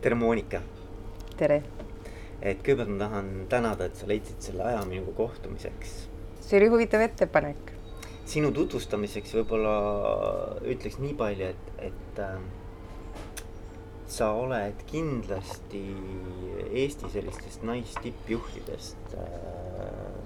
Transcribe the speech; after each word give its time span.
tere, 0.00 0.14
Monika. 0.14 0.60
tere. 1.38 1.62
et 2.38 2.60
kõigepealt 2.62 2.92
ma 2.92 2.98
tahan 3.00 3.30
tänada, 3.50 3.88
et 3.88 3.98
sa 3.98 4.06
leidsid 4.06 4.44
selle 4.44 4.62
aja 4.62 4.84
minuga 4.86 5.10
kohtumiseks. 5.16 5.94
see 6.40 6.60
oli 6.60 6.68
huvitav 6.70 7.02
ettepanek. 7.02 7.72
sinu 8.28 8.52
tutvustamiseks 8.54 9.34
võib-olla 9.40 9.74
ütleks 10.62 11.00
nii 11.02 11.16
palju, 11.18 11.48
et, 11.50 11.72
et 11.90 12.20
äh, 12.22 12.36
sa 14.06 14.30
oled 14.38 14.84
kindlasti 14.88 15.82
Eesti 16.68 17.10
sellistest 17.10 17.64
naistippjuhtidest 17.66 19.16
äh, 19.18 19.24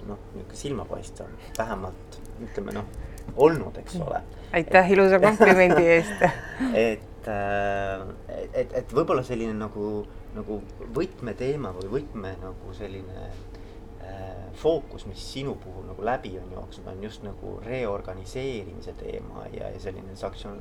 noh, 0.05 0.19
niisugune 0.35 0.59
silmapaistvam, 0.59 1.33
vähemalt 1.57 2.19
ütleme 2.45 2.77
noh, 2.77 2.93
olnud, 3.41 3.81
eks 3.81 3.97
ole. 4.05 4.21
aitäh 4.53 4.93
ilusa 4.93 5.17
komplimendi 5.23 5.89
eest 5.95 6.27
et 6.85 7.09
et, 7.31 8.53
et, 8.53 8.73
et 8.81 8.93
võib-olla 8.93 9.23
selline 9.25 9.55
nagu, 9.57 10.03
nagu 10.35 10.59
võtmeteema 10.95 11.73
või 11.77 11.89
võtme 11.97 12.33
nagu 12.41 12.73
selline 12.77 13.25
äh, 13.27 14.51
fookus, 14.59 15.05
mis 15.09 15.23
sinu 15.33 15.55
puhul 15.61 15.87
nagu 15.89 16.05
läbi 16.05 16.35
on 16.41 16.51
jooksnud, 16.57 16.87
on 16.91 17.03
just 17.03 17.23
nagu 17.25 17.57
reorganiseerimise 17.65 18.95
teema 18.99 19.47
ja, 19.53 19.69
ja 19.73 19.79
selline 19.81 20.15
sanktsioon, 20.19 20.59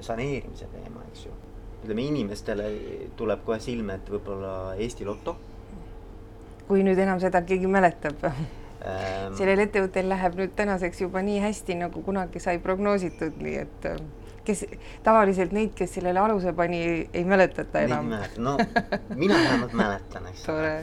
saneerimise 0.00 0.68
teema, 0.72 1.04
eks 1.10 1.26
ju. 1.26 1.34
ütleme 1.84 2.06
inimestele 2.08 2.68
tuleb 3.16 3.44
kohe 3.46 3.60
silme, 3.62 3.98
et 4.00 4.10
võib-olla 4.10 4.52
Eesti 4.74 5.06
Loto. 5.06 5.36
kui 6.66 6.82
nüüd 6.82 6.98
enam 6.98 7.20
seda 7.22 7.42
keegi 7.46 7.68
mäletab 7.70 8.24
ähm, 8.26 9.34
sellel 9.38 9.62
ettevõttel 9.62 10.08
läheb 10.10 10.38
nüüd 10.38 10.54
tänaseks 10.58 11.00
juba 11.04 11.22
nii 11.22 11.38
hästi, 11.44 11.76
nagu 11.82 12.02
kunagi 12.02 12.42
sai 12.42 12.58
prognoositud, 12.62 13.38
nii 13.42 13.58
et 13.60 13.90
kes 14.46 14.64
tavaliselt 15.06 15.54
neid, 15.56 15.74
kes 15.78 15.96
sellele 15.98 16.22
aluse 16.22 16.52
pani, 16.56 16.80
ei 17.12 17.24
mäletata 17.28 17.84
enam. 17.86 18.12
no 18.38 18.56
mina 19.14 19.38
vähemalt 19.42 19.76
mäletan, 19.76 20.26
eks 20.32 20.48
ole. 20.54 20.74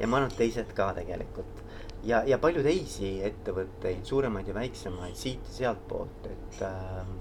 ja 0.00 0.06
ma 0.08 0.20
arvan, 0.20 0.30
et 0.30 0.38
teised 0.40 0.74
ka 0.76 0.92
tegelikult 0.98 1.64
ja, 2.06 2.22
ja 2.26 2.38
palju 2.40 2.62
teisi 2.64 3.18
ettevõtteid, 3.26 4.04
suuremaid 4.08 4.48
ja 4.48 4.56
väiksemaid 4.56 5.18
siit 5.18 5.44
ja 5.50 5.56
sealtpoolt, 5.60 6.30
et 6.30 6.62
äh, 6.66 7.16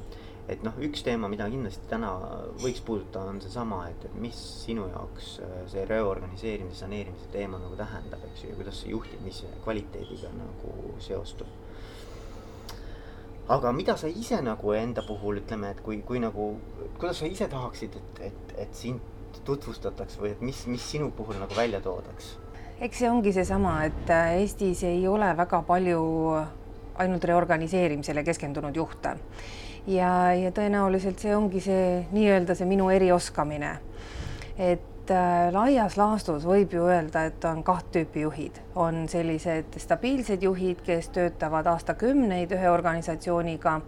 et 0.50 0.64
noh, 0.66 0.73
üks 0.81 1.03
teema, 1.06 1.30
mida 1.30 1.45
kindlasti 1.50 1.86
täna 1.92 2.09
võiks 2.58 2.81
puudutada, 2.86 3.30
on 3.30 3.38
seesama, 3.44 3.83
et, 3.92 4.05
et 4.09 4.16
mis 4.22 4.38
sinu 4.64 4.88
jaoks 4.89 5.36
äh, 5.45 5.55
see 5.70 5.86
reorganiseerimise, 5.89 6.81
saneerimise 6.81 7.30
teema 7.33 7.59
nagu 7.61 7.78
tähendab, 7.78 8.23
eks 8.31 8.45
ju, 8.45 8.53
ja 8.53 8.58
kuidas 8.58 8.81
sa 8.81 8.89
juhtid, 8.89 9.22
mis 9.26 9.44
kvaliteediga 9.66 10.31
nagu 10.39 10.95
seostub 11.05 11.69
aga 13.50 13.72
mida 13.73 13.95
sa 13.97 14.08
ise 14.08 14.42
nagu 14.45 14.73
enda 14.78 15.02
puhul 15.08 15.42
ütleme, 15.42 15.72
et 15.73 15.81
kui, 15.86 16.02
kui 16.05 16.22
nagu, 16.22 16.52
kuidas 17.00 17.22
sa 17.23 17.30
ise 17.30 17.47
tahaksid, 17.50 17.95
et, 17.97 18.22
et, 18.30 18.53
et 18.66 18.75
sind 18.78 19.02
tutvustataks 19.45 20.19
või 20.22 20.33
et 20.36 20.44
mis, 20.45 20.61
mis 20.69 20.83
sinu 20.92 21.09
puhul 21.16 21.39
nagu 21.42 21.58
välja 21.58 21.81
toodaks? 21.81 22.36
eks 22.80 23.02
see 23.02 23.09
ongi 23.11 23.33
seesama, 23.36 23.81
et 23.89 24.11
äh, 24.14 24.38
Eestis 24.39 24.86
ei 24.88 25.02
ole 25.08 25.33
väga 25.38 25.64
palju 25.67 26.03
ainult 27.00 27.25
reorganiseerimisele 27.27 28.23
keskendunud 28.27 28.75
juhte 28.75 29.16
ja, 29.88 30.11
ja 30.36 30.52
tõenäoliselt 30.55 31.20
see 31.20 31.36
ongi 31.36 31.61
see 31.64 32.05
nii-öelda 32.14 32.55
see 32.55 32.67
minu 32.70 32.89
erioskamine. 32.94 33.73
et 34.59 34.89
et 35.09 35.15
äh, 35.15 35.53
laias 35.53 35.95
laastus 35.97 36.43
võib 36.45 36.73
ju 36.73 36.83
öelda, 36.85 37.23
et 37.29 37.45
on 37.49 37.63
kaht 37.65 37.88
tüüpi 37.93 38.21
juhid, 38.21 38.59
on 38.77 39.07
sellised 39.09 39.79
stabiilsed 39.81 40.43
juhid, 40.45 40.83
kes 40.85 41.09
töötavad 41.15 41.65
aastakümneid 41.71 42.53
ühe 42.53 42.69
organisatsiooniga 42.69 43.80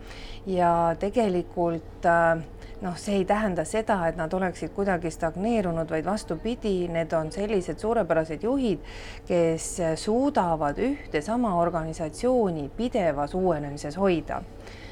ja 0.49 0.71
tegelikult 0.99 2.07
äh, 2.09 2.41
noh, 2.81 2.97
see 2.97 3.19
ei 3.19 3.25
tähenda 3.29 3.65
seda, 3.69 3.99
et 4.09 4.17
nad 4.17 4.33
oleksid 4.33 4.73
kuidagi 4.73 5.11
stagneerunud, 5.13 5.89
vaid 5.93 6.09
vastupidi, 6.09 6.87
need 6.89 7.13
on 7.13 7.29
sellised 7.31 7.77
suurepärased 7.77 8.41
juhid, 8.41 8.81
kes 9.27 9.75
suudavad 10.01 10.81
ühte 10.81 11.21
sama 11.21 11.53
organisatsiooni 11.61 12.71
pidevas 12.77 13.37
uuenemises 13.37 13.99
hoida 14.01 14.41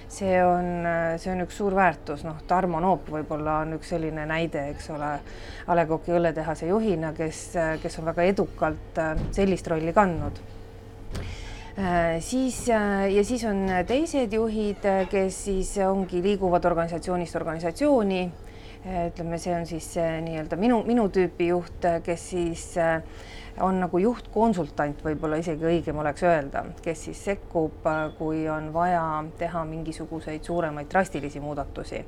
see 0.10 0.44
on, 0.44 0.86
see 1.22 1.32
on 1.32 1.44
üks 1.46 1.58
suur 1.60 1.76
väärtus, 1.78 2.24
noh, 2.26 2.40
Tarmo 2.50 2.82
Noop 2.82 3.10
võib-olla 3.14 3.60
on 3.64 3.76
üks 3.78 3.92
selline 3.94 4.26
näide, 4.30 4.66
eks 4.74 4.90
ole, 4.96 5.12
A 5.70 5.78
Le 5.78 5.86
Coq'i 5.90 6.16
õlletehase 6.18 6.70
juhina, 6.72 7.14
kes, 7.18 7.44
kes 7.84 8.00
on 8.02 8.10
väga 8.10 8.26
edukalt 8.32 9.02
äh, 9.02 9.14
sellist 9.36 9.70
rolli 9.70 9.94
kandnud 9.94 10.42
äh, 11.78 12.18
siis 12.26 12.66
ja 12.70 13.24
siis 13.24 13.46
on 13.50 13.68
teised 13.88 14.34
juhid, 14.34 14.86
kes 15.12 15.44
siis 15.50 15.76
ongi, 15.86 16.24
liiguvad 16.26 16.66
organisatsioonist 16.66 17.40
organisatsiooni. 17.40 18.24
ütleme, 18.80 19.38
see 19.38 19.52
on 19.52 19.66
siis 19.68 19.92
nii-öelda 20.00 20.56
minu, 20.56 20.78
minu 20.88 21.10
tüüpi 21.12 21.50
juht, 21.50 21.84
kes 22.04 22.30
siis 22.32 22.70
äh, 22.80 23.02
on 23.64 23.80
nagu 23.84 24.00
juhtkonsultant, 24.02 25.02
võib-olla 25.04 25.40
isegi 25.42 25.66
õigem 25.68 26.00
oleks 26.02 26.24
öelda, 26.28 26.64
kes 26.84 27.04
siis 27.08 27.24
sekkub, 27.30 27.86
kui 28.18 28.44
on 28.52 28.72
vaja 28.74 29.04
teha 29.40 29.64
mingisuguseid 29.68 30.46
suuremaid 30.46 30.90
drastilisi 30.92 31.42
muudatusi, 31.44 32.04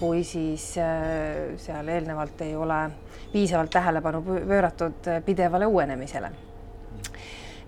kui 0.00 0.24
siis 0.24 0.72
äh, 0.82 1.56
seal 1.60 1.88
eelnevalt 1.92 2.40
ei 2.46 2.56
ole 2.56 2.80
piisavalt 3.32 3.72
tähelepanu 3.74 4.22
pööratud 4.26 5.12
pidevale 5.26 5.66
uuenemisele. 5.66 6.30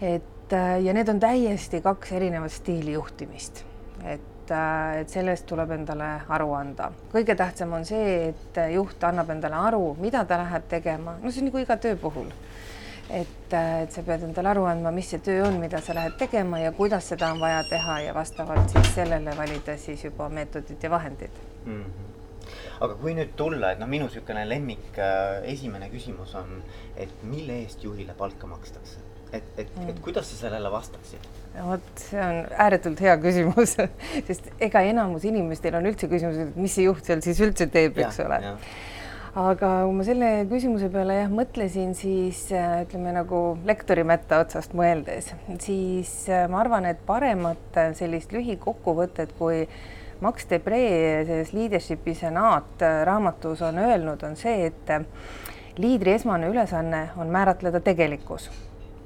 et 0.01 0.53
äh, 0.53 0.81
ja 0.83 0.95
need 0.95 1.09
on 1.09 1.21
täiesti 1.21 1.81
kaks 1.81 2.13
erinevat 2.13 2.53
stiili 2.53 2.93
juhtimist, 2.93 3.65
et 4.05 4.51
äh, 4.51 5.01
et 5.01 5.09
sellest 5.13 5.45
tuleb 5.47 5.71
endale 5.71 6.07
aru 6.29 6.53
anda. 6.57 6.91
kõige 7.13 7.35
tähtsam 7.37 7.73
on 7.73 7.85
see, 7.85 8.29
et 8.29 8.61
juht 8.73 9.05
annab 9.05 9.31
endale 9.31 9.55
aru, 9.55 9.97
mida 10.01 10.25
ta 10.25 10.39
läheb 10.41 10.69
tegema, 10.69 11.19
no 11.23 11.31
see 11.31 11.43
on 11.43 11.51
nagu 11.51 11.59
iga 11.59 11.77
töö 11.77 11.97
puhul 11.97 12.31
et, 13.11 13.53
äh, 13.53 13.83
et 13.83 13.93
sa 13.93 14.03
pead 14.03 14.27
endale 14.29 14.53
aru 14.53 14.67
andma, 14.69 14.93
mis 14.95 15.09
see 15.13 15.23
töö 15.25 15.47
on, 15.47 15.59
mida 15.63 15.81
sa 15.85 15.97
lähed 15.97 16.19
tegema 16.21 16.61
ja 16.61 16.73
kuidas 16.77 17.09
seda 17.13 17.33
on 17.33 17.41
vaja 17.41 17.63
teha 17.71 18.01
ja 18.09 18.15
vastavalt 18.15 18.75
siis 18.75 18.95
sellele 18.95 19.37
valida 19.37 19.77
siis 19.81 20.05
juba 20.05 20.29
meetodid 20.29 20.83
ja 20.83 20.91
vahendid 20.91 21.43
mm. 21.65 21.83
-hmm 21.83 22.09
aga 22.81 22.95
kui 22.95 23.15
nüüd 23.15 23.35
tulla, 23.37 23.73
et 23.73 23.81
noh, 23.83 23.89
minu 23.91 24.07
niisugune 24.07 24.45
lemmik 24.49 24.99
äh, 25.03 25.43
esimene 25.53 25.91
küsimus 25.91 26.35
on, 26.39 26.63
et 26.97 27.23
mille 27.23 27.63
eest 27.65 27.85
juhile 27.85 28.15
palka 28.19 28.47
makstakse? 28.47 29.05
et, 29.33 29.45
et 29.59 29.77
mm., 29.77 29.89
et 29.93 29.99
kuidas 30.01 30.31
sa 30.31 30.37
sellele 30.47 30.71
vastaksid? 30.73 31.25
vot 31.59 31.89
see 32.01 32.21
on 32.23 32.45
ääretult 32.65 33.01
hea 33.05 33.17
küsimus 33.21 33.75
sest 34.29 34.49
ega 34.69 34.81
enamus 34.89 35.27
inimestel 35.29 35.77
on 35.81 35.91
üldse 35.91 36.09
küsimus, 36.11 36.39
et 36.47 36.57
mis 36.57 36.77
see 36.79 36.87
juht 36.87 37.05
seal 37.05 37.25
siis 37.25 37.41
üldse 37.45 37.69
teeb, 37.73 37.99
eks 38.05 38.23
ole 38.25 38.41
aga 39.39 39.69
kui 39.87 39.95
ma 39.95 40.05
selle 40.07 40.29
küsimuse 40.51 40.89
peale 40.91 41.21
jah 41.21 41.31
mõtlesin, 41.31 41.93
siis 41.95 42.41
äh, 42.55 42.81
ütleme 42.83 43.13
nagu 43.15 43.43
lektori 43.69 44.03
mätta 44.07 44.41
otsast 44.43 44.75
mõeldes, 44.79 45.31
siis 45.63 46.11
äh, 46.33 46.47
ma 46.51 46.63
arvan, 46.65 46.89
et 46.91 47.05
paremat 47.07 47.79
äh, 47.79 47.93
sellist 47.99 48.35
lühikokkuvõtet, 48.35 49.37
kui 49.39 49.63
Max 50.25 50.49
Debre 50.51 50.81
selles 51.29 51.53
Leadership'i 51.55 52.17
senaat 52.19 52.83
raamatus 53.07 53.63
on 53.63 53.79
öelnud, 53.79 54.25
on 54.27 54.35
see, 54.35 54.67
et 54.67 55.79
liidri 55.79 56.17
esmane 56.17 56.49
ülesanne 56.51 57.05
on 57.23 57.31
määratleda 57.31 57.79
tegelikkus. 57.87 58.51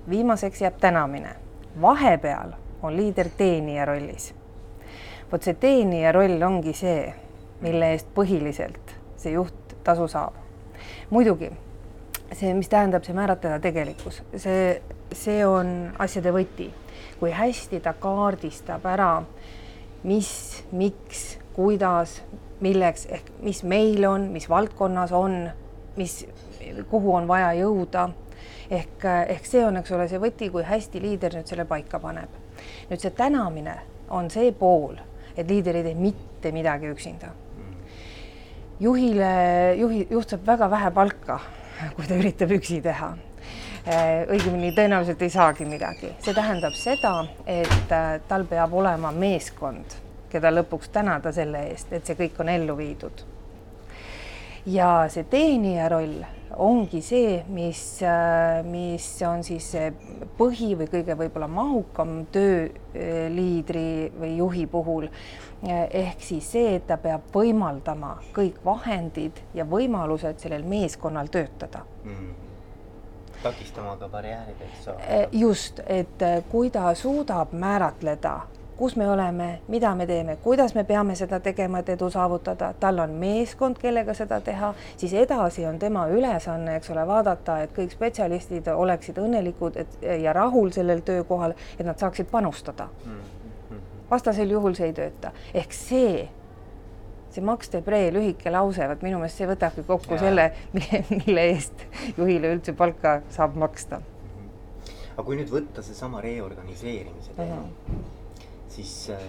viimaseks 0.09 0.63
jääb 0.63 0.81
tänamine. 0.81 1.35
vahepeal 1.81 2.57
on 2.83 2.97
liider 2.97 3.29
teenija 3.37 3.85
rollis. 3.85 4.33
vot 5.33 5.43
see 5.43 5.55
teenija 5.55 6.13
roll 6.13 6.43
ongi 6.43 6.73
see, 6.73 7.13
mille 7.61 7.93
eest 7.93 8.09
põhiliselt 8.15 8.97
see 9.23 9.37
juht 9.37 9.62
tasu 9.85 10.09
saab. 10.09 10.35
muidugi 11.11 11.51
see, 12.37 12.55
mis 12.55 12.69
tähendab 12.69 13.05
see 13.05 13.17
määratleda 13.17 13.59
tegelikkus, 13.63 14.23
see, 14.41 14.81
see 15.15 15.43
on 15.47 15.93
asjade 16.03 16.33
võti, 16.35 16.69
kui 17.21 17.33
hästi 17.35 17.81
ta 17.85 17.95
kaardistab 18.01 18.87
ära, 18.89 19.11
mis, 20.09 20.33
miks, 20.73 21.37
kuidas, 21.57 22.21
milleks 22.63 23.07
ehk 23.11 23.31
mis 23.43 23.63
meil 23.69 24.05
on, 24.09 24.31
mis 24.35 24.49
valdkonnas 24.51 25.13
on, 25.17 25.37
mis, 25.99 26.23
kuhu 26.91 27.15
on 27.19 27.29
vaja 27.29 27.53
jõuda. 27.61 28.09
ehk, 28.71 29.05
ehk 29.29 29.47
see 29.47 29.65
on, 29.67 29.77
eks 29.77 29.93
ole, 29.93 30.09
see 30.09 30.21
võti, 30.23 30.51
kui 30.51 30.63
hästi 30.65 31.01
liider 31.03 31.35
nüüd 31.37 31.47
selle 31.47 31.65
paika 31.69 32.01
paneb. 32.01 32.41
nüüd 32.91 33.01
see 33.01 33.11
tänamine 33.11 33.79
on 34.11 34.31
see 34.31 34.53
pool, 34.53 34.97
et 35.37 35.49
liider 35.49 35.77
ei 35.77 35.83
tee 35.91 35.95
mitte 35.95 36.53
midagi 36.53 36.91
üksinda 36.93 37.33
juhile, 38.83 39.33
juhi, 39.79 40.07
juht 40.11 40.33
saab 40.33 40.47
väga 40.47 40.71
vähe 40.71 40.91
palka, 40.95 41.39
kui 41.97 42.09
ta 42.09 42.19
üritab 42.19 42.55
üksi 42.59 42.81
teha. 42.85 43.13
Äh, 43.83 44.23
õigemini 44.31 44.71
tõenäoliselt 44.77 45.23
ei 45.27 45.33
saagi 45.35 45.67
midagi, 45.67 46.13
see 46.23 46.35
tähendab 46.37 46.77
seda, 46.79 47.17
et 47.51 47.91
äh, 47.91 48.13
tal 48.29 48.47
peab 48.47 48.75
olema 48.79 49.11
meeskond, 49.11 49.97
keda 50.31 50.53
lõpuks 50.55 50.93
tänada 50.95 51.33
selle 51.35 51.65
eest, 51.73 51.91
et 51.91 52.07
see 52.07 52.19
kõik 52.19 52.39
on 52.45 52.53
ellu 52.53 52.79
viidud. 52.79 53.25
Ja 54.67 55.07
see 55.11 55.25
teenija 55.31 55.89
roll 55.89 56.23
ongi 56.63 57.01
see, 57.03 57.39
mis, 57.49 57.81
mis 58.69 59.07
on 59.25 59.41
siis 59.45 59.71
põhi 60.37 60.75
või 60.77 60.89
kõige 60.93 61.17
võib-olla 61.17 61.49
mahukam 61.49 62.27
tööliidri 62.33 64.13
või 64.19 64.37
juhi 64.37 64.67
puhul. 64.67 65.09
ehk 65.65 66.21
siis 66.21 66.53
see, 66.53 66.77
et 66.77 66.87
ta 66.87 66.99
peab 67.01 67.33
võimaldama 67.35 68.19
kõik 68.35 68.61
vahendid 68.65 69.41
ja 69.55 69.65
võimalused 69.65 70.39
sellel 70.39 70.65
meeskonnal 70.69 71.33
töötada 71.33 71.87
mm 72.05 72.33
takistama 73.43 73.97
ka 73.97 74.09
barjäärid, 74.09 74.61
eks 74.63 74.89
ole. 74.89 75.29
just, 75.33 75.81
et 75.87 76.23
kui 76.49 76.71
ta 76.71 76.95
suudab 76.95 77.53
määratleda 77.53 78.41
kus 78.83 78.97
me 78.97 79.11
oleme, 79.11 79.61
mida 79.69 79.95
me 79.95 80.07
teeme, 80.07 80.35
kuidas 80.43 80.73
me 80.75 80.83
peame 80.85 81.15
seda 81.15 81.39
tegema, 81.41 81.79
et 81.79 81.91
edu 81.93 82.09
saavutada, 82.11 82.73
tal 82.83 82.99
on 82.99 83.13
meeskond, 83.15 83.77
kellega 83.79 84.11
seda 84.19 84.41
teha, 84.43 84.73
siis 84.99 85.13
edasi 85.15 85.63
on 85.71 85.77
tema 85.79 86.09
ülesanne, 86.11 86.75
eks 86.81 86.91
ole, 86.91 87.05
vaadata, 87.07 87.61
et 87.63 87.71
kõik 87.77 87.93
spetsialistid 87.95 88.67
oleksid 88.75 89.21
õnnelikud 89.23 89.79
et, 89.79 89.93
ja 90.25 90.33
rahul 90.35 90.73
sellel 90.75 91.05
töökohal, 91.07 91.55
et 91.79 91.87
nad 91.87 92.03
saaksid 92.03 92.27
panustada. 92.33 92.89
vastasel 94.11 94.51
juhul 94.51 94.75
see 94.75 94.89
ei 94.91 94.97
tööta, 94.97 95.31
ehk 95.55 95.73
see 95.73 96.25
see 97.31 97.45
Max 97.47 97.71
Debre 97.71 98.01
lühike 98.13 98.51
lause, 98.51 98.89
vot 98.89 99.05
minu 99.07 99.21
meelest 99.21 99.39
see 99.39 99.47
võtabki 99.47 99.85
kokku 99.87 100.19
ja. 100.19 100.25
selle, 100.25 100.49
mille 101.21 101.45
eest 101.53 101.87
juhile 102.17 102.51
üldse 102.57 102.75
palka 102.75 103.21
saab 103.31 103.55
maksta. 103.63 104.03
aga 105.15 105.25
kui 105.29 105.39
nüüd 105.39 105.55
võtta 105.55 105.87
seesama 105.87 106.25
reorganiseerimise 106.27 107.39
teema 107.39 107.61
uh, 107.61 107.71
-huh 107.87 108.22
siis 108.73 109.11
äh, 109.11 109.23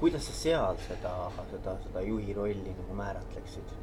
kuidas 0.00 0.26
sa 0.26 0.32
seal 0.32 0.78
seda, 0.88 1.12
seda, 1.50 1.76
seda 1.84 2.02
juhi 2.06 2.32
rolli 2.32 2.72
nagu 2.72 2.94
määratleksid? 2.96 3.74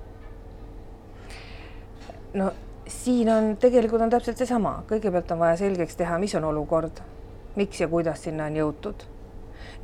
no 2.33 2.51
siin 2.87 3.29
on, 3.29 3.51
tegelikult 3.61 4.01
on 4.01 4.09
täpselt 4.09 4.41
seesama, 4.41 4.79
kõigepealt 4.89 5.31
on 5.35 5.43
vaja 5.43 5.59
selgeks 5.61 5.99
teha, 5.99 6.17
mis 6.21 6.33
on 6.39 6.47
olukord, 6.49 7.03
miks 7.59 7.81
ja 7.83 7.87
kuidas 7.91 8.25
sinna 8.25 8.49
on 8.49 8.57
jõutud. 8.57 9.05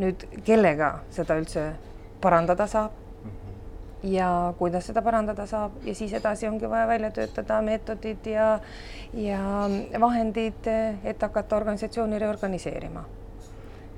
nüüd, 0.01 0.25
kellega 0.45 0.89
seda 1.13 1.37
üldse 1.37 1.67
parandada 2.21 2.65
saab 2.67 2.91
mm 2.97 3.29
-hmm. 3.29 4.09
ja 4.15 4.53
kuidas 4.57 4.87
seda 4.89 5.01
parandada 5.01 5.45
saab 5.45 5.71
ja 5.85 5.95
siis 5.95 6.13
edasi 6.13 6.47
ongi 6.47 6.69
vaja 6.69 6.87
välja 6.87 7.11
töötada 7.11 7.61
meetodid 7.61 8.25
ja, 8.25 8.59
ja 9.13 9.69
vahendid, 9.99 10.67
et 11.03 11.21
hakata 11.21 11.55
organisatsiooni 11.55 12.19
reorganiseerima. 12.19 13.05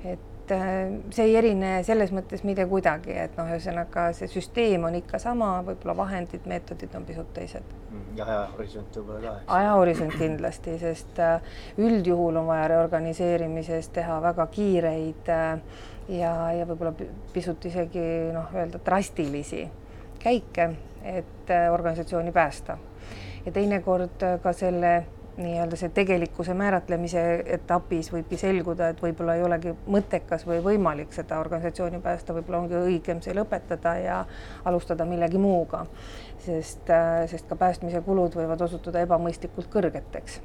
et 0.04 0.35
et 0.46 0.52
äh, 0.54 1.00
see 1.10 1.26
ei 1.26 1.34
erine 1.40 1.70
selles 1.86 2.12
mõttes 2.14 2.44
mitte 2.46 2.66
kuidagi, 2.70 3.14
et 3.18 3.34
noh, 3.38 3.48
ühesõnaga 3.50 4.08
see 4.14 4.28
süsteem 4.30 4.84
on 4.86 4.94
ikka 4.94 5.18
sama, 5.22 5.56
võib-olla 5.66 5.96
vahendid, 5.98 6.46
meetodid 6.46 6.94
on 6.94 7.06
pisut 7.08 7.32
teised. 7.34 7.66
Mm, 7.90 8.04
ja 8.18 8.26
ajahorisont 8.26 8.98
võib-olla 9.00 9.22
ka. 9.24 9.56
ajahorisont 9.58 10.14
kindlasti, 10.20 10.76
sest 10.82 11.18
äh, 11.22 11.58
üldjuhul 11.82 12.38
on 12.38 12.46
vaja 12.50 12.68
reorganiseerimises 12.74 13.90
teha 13.96 14.20
väga 14.22 14.46
kiireid 14.54 15.32
äh, 15.34 15.82
ja, 16.14 16.32
ja 16.54 16.68
võib-olla 16.68 16.94
pisut 17.34 17.66
isegi 17.66 18.06
noh, 18.36 18.54
öelda 18.54 18.82
drastilisi 18.86 19.66
käike, 20.22 20.70
et 21.06 21.50
organisatsiooni 21.72 22.32
päästa. 22.34 22.78
ja 23.46 23.52
teinekord 23.52 24.22
ka 24.42 24.52
selle 24.52 24.94
nii-öelda 25.36 25.76
see 25.76 25.88
tegelikkuse 25.92 26.54
määratlemise 26.56 27.22
etapis 27.58 28.08
võibki 28.12 28.38
selguda, 28.40 28.88
et 28.92 29.00
võib-olla 29.02 29.34
ei 29.36 29.44
olegi 29.44 29.74
mõttekas 29.92 30.46
või 30.48 30.62
võimalik 30.64 31.12
seda 31.12 31.40
organisatsiooni 31.42 32.00
päästa, 32.04 32.34
võib-olla 32.36 32.62
ongi 32.64 32.78
õigem 32.78 33.20
see 33.24 33.34
lõpetada 33.36 33.96
ja 34.00 34.22
alustada 34.64 35.04
millegi 35.04 35.38
muuga. 35.38 35.86
sest, 36.46 36.90
äh, 36.90 37.26
sest 37.28 37.48
ka 37.48 37.56
päästmise 37.56 38.00
kulud 38.06 38.36
võivad 38.38 38.60
osutuda 38.62 39.00
ebamõistlikult 39.00 39.68
kõrgeteks. 39.72 40.40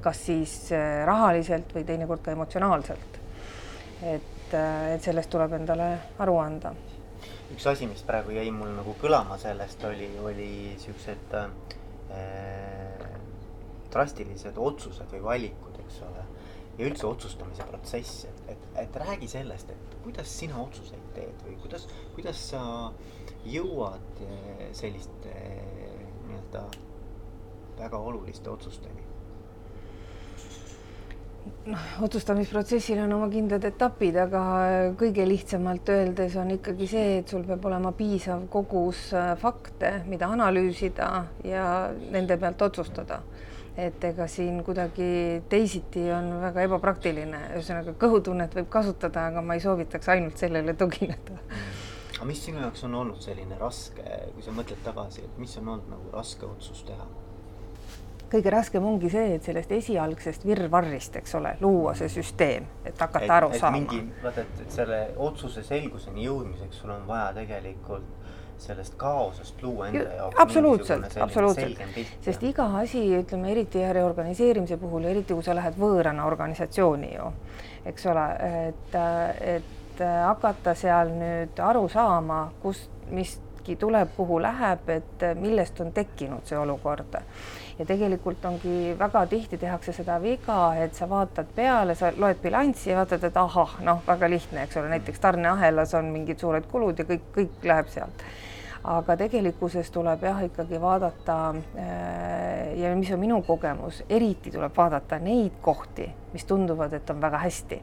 kas 0.00 0.26
siis 0.26 0.72
äh, 0.72 1.04
rahaliselt 1.06 1.74
või 1.74 1.84
teinekord 1.84 2.22
ka 2.22 2.30
emotsionaalselt. 2.30 3.20
et, 4.02 4.54
äh, 4.54 4.94
et 4.94 5.02
sellest 5.02 5.30
tuleb 5.30 5.52
endale 5.52 5.98
aru 6.18 6.38
anda. 6.38 6.74
üks 7.52 7.66
asi, 7.66 7.86
mis 7.86 8.02
praegu 8.02 8.30
jäi 8.30 8.50
mul 8.50 8.74
nagu 8.74 8.96
kõlama 9.00 9.38
sellest, 9.38 9.84
oli, 9.84 10.10
oli 10.18 10.74
siuksed 10.78 11.34
äh, 11.34 12.95
drastilised 13.96 14.60
otsused 14.60 15.10
või 15.16 15.22
valikud, 15.30 15.80
eks 15.84 16.02
ole. 16.06 16.24
ja 16.76 16.88
üldse 16.90 17.06
otsustamise 17.08 17.64
protsess, 17.70 18.26
et, 18.28 18.42
et, 18.52 18.64
et 18.84 18.96
räägi 19.00 19.28
sellest, 19.32 19.70
et 19.72 19.98
kuidas 20.04 20.38
sina 20.38 20.60
otsuseid 20.60 21.10
teed 21.16 21.46
või 21.46 21.56
kuidas, 21.62 21.88
kuidas 22.14 22.42
sa 22.50 22.62
jõuad 23.48 24.22
eh, 24.26 24.68
selliste 24.76 25.34
nii-öelda 26.26 26.66
väga 27.78 27.98
oluliste 28.10 28.50
otsusteni 28.50 29.06
noh, 31.70 31.86
otsustamisprotsessil 32.06 33.00
on 33.02 33.14
oma 33.16 33.28
kindlad 33.32 33.64
etapid, 33.68 34.18
aga 34.20 34.42
kõige 34.98 35.26
lihtsamalt 35.28 35.90
öeldes 35.94 36.36
on 36.40 36.52
ikkagi 36.56 36.88
see, 36.90 37.18
et 37.20 37.32
sul 37.32 37.44
peab 37.46 37.64
olema 37.70 37.92
piisav 37.96 38.46
kogus 38.52 39.08
äh, 39.16 39.32
fakte, 39.40 40.00
mida 40.10 40.30
analüüsida 40.32 41.10
ja 41.46 41.66
nende 42.12 42.38
pealt 42.40 42.66
otsustada 42.68 43.20
et 43.76 44.04
ega 44.08 44.26
siin 44.30 44.62
kuidagi 44.64 45.42
teisiti 45.52 46.06
on 46.12 46.30
väga 46.40 46.64
ebapraktiline, 46.64 47.42
ühesõnaga 47.58 47.92
kõhutunnet 48.00 48.56
võib 48.56 48.70
kasutada, 48.72 49.26
aga 49.30 49.42
ma 49.44 49.56
ei 49.56 49.60
soovitaks 49.64 50.08
ainult 50.14 50.40
sellele 50.40 50.74
tugineda. 50.74 51.36
aga 52.16 52.24
mis 52.24 52.40
sinu 52.46 52.62
jaoks 52.64 52.86
on 52.88 52.96
olnud 53.02 53.20
selline 53.20 53.58
raske, 53.60 54.04
kui 54.32 54.42
sa 54.42 54.56
mõtled 54.56 54.80
tagasi, 54.84 55.26
et 55.28 55.38
mis 55.38 55.56
on 55.60 55.68
olnud 55.74 55.92
nagu 55.92 56.12
raske 56.16 56.48
otsus 56.48 56.82
teha? 56.88 57.08
kõige 58.30 58.50
raskem 58.50 58.84
ongi 58.84 59.10
see, 59.10 59.36
et 59.36 59.44
sellest 59.46 59.70
esialgsest 59.76 60.46
virvarrist, 60.48 61.14
eks 61.20 61.36
ole, 61.38 61.52
luua 61.60 61.92
see 61.98 62.08
süsteem, 62.10 62.66
et 62.84 62.98
hakata 62.98 63.24
et, 63.24 63.34
aru 63.36 63.50
et 63.52 63.60
saama. 63.60 63.78
mingi, 63.78 64.00
vaata, 64.22 64.42
et, 64.42 64.64
selle 64.74 64.98
otsuse 65.28 65.62
selguseni 65.66 66.26
jõudmiseks 66.26 66.82
sul 66.82 66.90
on 66.96 67.06
vaja 67.06 67.28
tegelikult 67.36 68.25
sellest 68.62 68.94
kaosest 69.00 69.62
luua 69.62 69.88
enda 69.88 70.04
jaoks 70.16 70.40
absoluutselt, 70.40 71.16
absoluutselt, 71.20 71.80
sest 72.24 72.42
iga 72.48 72.68
asi, 72.80 73.02
ütleme 73.20 73.50
eriti 73.52 73.84
reorganiseerimise 73.92 74.76
puhul, 74.80 75.08
eriti 75.12 75.34
kui 75.34 75.44
sa 75.46 75.54
lähed 75.56 75.78
võõrana 75.80 76.26
organisatsiooni 76.26 77.14
ju, 77.14 77.30
eks 77.92 78.06
ole, 78.12 78.26
et, 78.68 79.00
et 79.56 80.04
hakata 80.26 80.74
seal 80.76 81.12
nüüd 81.16 81.64
aru 81.70 81.86
saama, 81.92 82.46
kust 82.62 82.90
miski 83.66 83.76
tuleb, 83.76 84.08
kuhu 84.16 84.38
läheb, 84.42 84.88
et 84.88 85.22
millest 85.34 85.80
on 85.80 85.92
tekkinud 85.92 86.46
see 86.46 86.58
olukord. 86.58 87.16
ja 87.78 87.84
tegelikult 87.84 88.44
ongi 88.44 88.94
väga 88.98 89.26
tihti 89.26 89.58
tehakse 89.58 89.92
seda 89.92 90.20
viga, 90.22 90.74
et 90.76 90.94
sa 90.94 91.08
vaatad 91.08 91.46
peale, 91.54 91.94
sa 91.94 92.12
loed 92.16 92.38
bilanssi 92.42 92.90
ja 92.90 92.96
vaatad, 92.96 93.24
et 93.24 93.36
ahah, 93.36 93.80
noh, 93.80 94.02
väga 94.06 94.30
lihtne, 94.30 94.62
eks 94.62 94.76
ole, 94.76 94.88
näiteks 94.88 95.20
tarneahelas 95.20 95.94
on 95.94 96.04
mingid 96.04 96.38
suured 96.38 96.66
kulud 96.70 96.98
ja 96.98 97.04
kõik, 97.04 97.26
kõik 97.34 97.66
läheb 97.66 97.88
sealt 97.88 98.22
aga 98.86 99.16
tegelikkuses 99.18 99.90
tuleb 99.90 100.22
jah, 100.22 100.44
ikkagi 100.46 100.80
vaadata 100.80 101.38
äh, 101.50 102.76
ja 102.78 102.94
mis 102.94 103.10
on 103.10 103.20
minu 103.20 103.42
kogemus, 103.42 104.04
eriti 104.08 104.50
tuleb 104.54 104.76
vaadata 104.76 105.18
neid 105.18 105.58
kohti, 105.60 106.06
mis 106.32 106.46
tunduvad, 106.46 106.94
et 106.94 107.10
on 107.10 107.20
väga 107.20 107.42
hästi. 107.48 107.82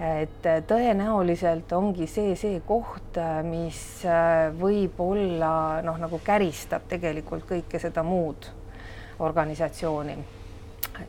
Et 0.00 0.46
äh, 0.46 0.60
tõenäoliselt 0.68 1.72
ongi 1.76 2.06
see 2.10 2.36
see 2.38 2.60
koht, 2.66 3.16
äh, 3.20 3.40
mis 3.46 3.80
võib 4.58 5.00
olla 5.04 5.82
noh, 5.84 5.98
nagu 6.00 6.20
käristab 6.24 6.88
tegelikult 6.90 7.48
kõike 7.48 7.80
seda 7.82 8.04
muud 8.06 8.48
organisatsiooni 9.22 10.16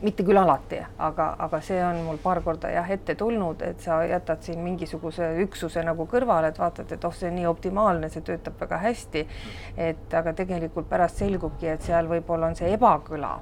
mitte 0.02 0.24
küll 0.24 0.38
alati, 0.38 0.78
aga, 0.98 1.26
aga 1.44 1.60
see 1.64 1.78
on 1.84 2.00
mul 2.06 2.18
paar 2.22 2.40
korda 2.44 2.70
jah 2.72 2.90
ette 2.90 3.14
tulnud, 3.20 3.62
et 3.66 3.80
sa 3.84 4.00
jätad 4.08 4.42
siin 4.44 4.62
mingisuguse 4.64 5.28
üksuse 5.44 5.84
nagu 5.84 6.06
kõrvale, 6.10 6.50
et 6.50 6.60
vaatad, 6.60 6.92
et 6.92 7.04
oh, 7.04 7.14
see 7.14 7.30
on 7.30 7.36
nii 7.38 7.48
optimaalne, 7.50 8.08
see 8.12 8.24
töötab 8.24 8.58
väga 8.60 8.80
hästi. 8.84 9.26
et 9.76 10.14
aga 10.14 10.32
tegelikult 10.32 10.88
pärast 10.88 11.20
selgubki, 11.20 11.68
et 11.68 11.82
seal 11.82 12.08
võib-olla 12.08 12.52
on 12.52 12.56
see 12.56 12.72
ebakõla 12.74 13.36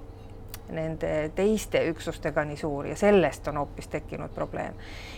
nende 0.70 1.30
teiste 1.34 1.82
üksustega 1.90 2.44
nii 2.46 2.56
suur 2.56 2.86
ja 2.86 2.96
sellest 2.96 3.48
on 3.48 3.58
hoopis 3.60 3.88
tekkinud 3.92 4.30
probleem. 4.34 4.74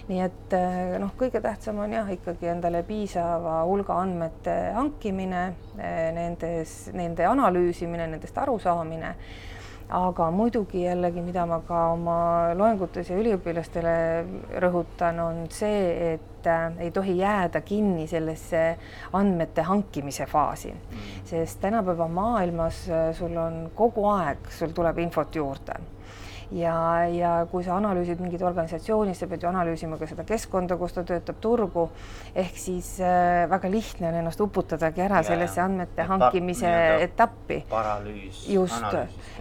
nii 0.09 0.21
et 0.25 0.57
eh, 0.57 0.99
noh, 1.01 1.13
kõige 1.19 1.41
tähtsam 1.45 1.79
on 1.85 1.93
jah, 1.93 2.11
ikkagi 2.11 2.51
endale 2.53 2.83
piisava 2.83 3.63
hulga 3.69 3.99
andmete 4.03 4.57
hankimine, 4.75 5.47
eh, 5.79 6.13
nendes, 6.17 6.77
nende 6.93 7.27
analüüsimine, 7.29 8.09
nendest 8.15 8.39
arusaamine 8.39 9.15
aga 9.88 10.31
muidugi 10.31 10.85
jällegi, 10.85 11.23
mida 11.23 11.45
ma 11.47 11.61
ka 11.67 11.81
oma 11.93 12.19
loengutes 12.57 13.11
ja 13.11 13.19
üliõpilastele 13.21 13.97
rõhutan, 14.64 15.21
on 15.21 15.43
see, 15.53 16.14
et 16.14 16.49
äh, 16.49 16.79
ei 16.87 16.91
tohi 16.95 17.19
jääda 17.19 17.61
kinni 17.61 18.07
sellesse 18.11 18.64
andmete 19.12 19.67
hankimise 19.69 20.26
faasi, 20.31 20.73
sest 21.25 21.61
tänapäeva 21.61 22.09
maailmas 22.09 22.85
äh, 22.88 23.11
sul 23.17 23.37
on 23.37 23.67
kogu 23.75 24.09
aeg, 24.14 24.49
sul 24.50 24.73
tuleb 24.76 25.05
infot 25.05 25.37
juurde 25.37 25.81
ja, 26.53 26.77
ja 27.09 27.33
kui 27.51 27.65
sa 27.65 27.77
analüüsid 27.79 28.21
mingit 28.23 28.43
organisatsiooni, 28.43 29.15
sa 29.17 29.29
pead 29.31 29.45
ju 29.45 29.49
analüüsima 29.49 29.99
ka 30.01 30.09
seda 30.11 30.25
keskkonda, 30.29 30.77
kus 30.81 30.97
ta 30.97 31.05
töötab, 31.07 31.41
turgu. 31.41 31.89
ehk 32.35 32.59
siis 32.59 32.99
äh, 33.01 33.45
väga 33.51 33.71
lihtne 33.71 34.09
on 34.09 34.19
ennast 34.21 34.41
uputadagi 34.41 35.05
ära 35.05 35.23
ja, 35.23 35.29
sellesse 35.31 35.63
andmete 35.63 36.03
ja, 36.03 36.09
hankimise 36.09 36.73
etappi. 37.07 37.65
paralüüs. 37.71 38.45
just, 38.49 38.85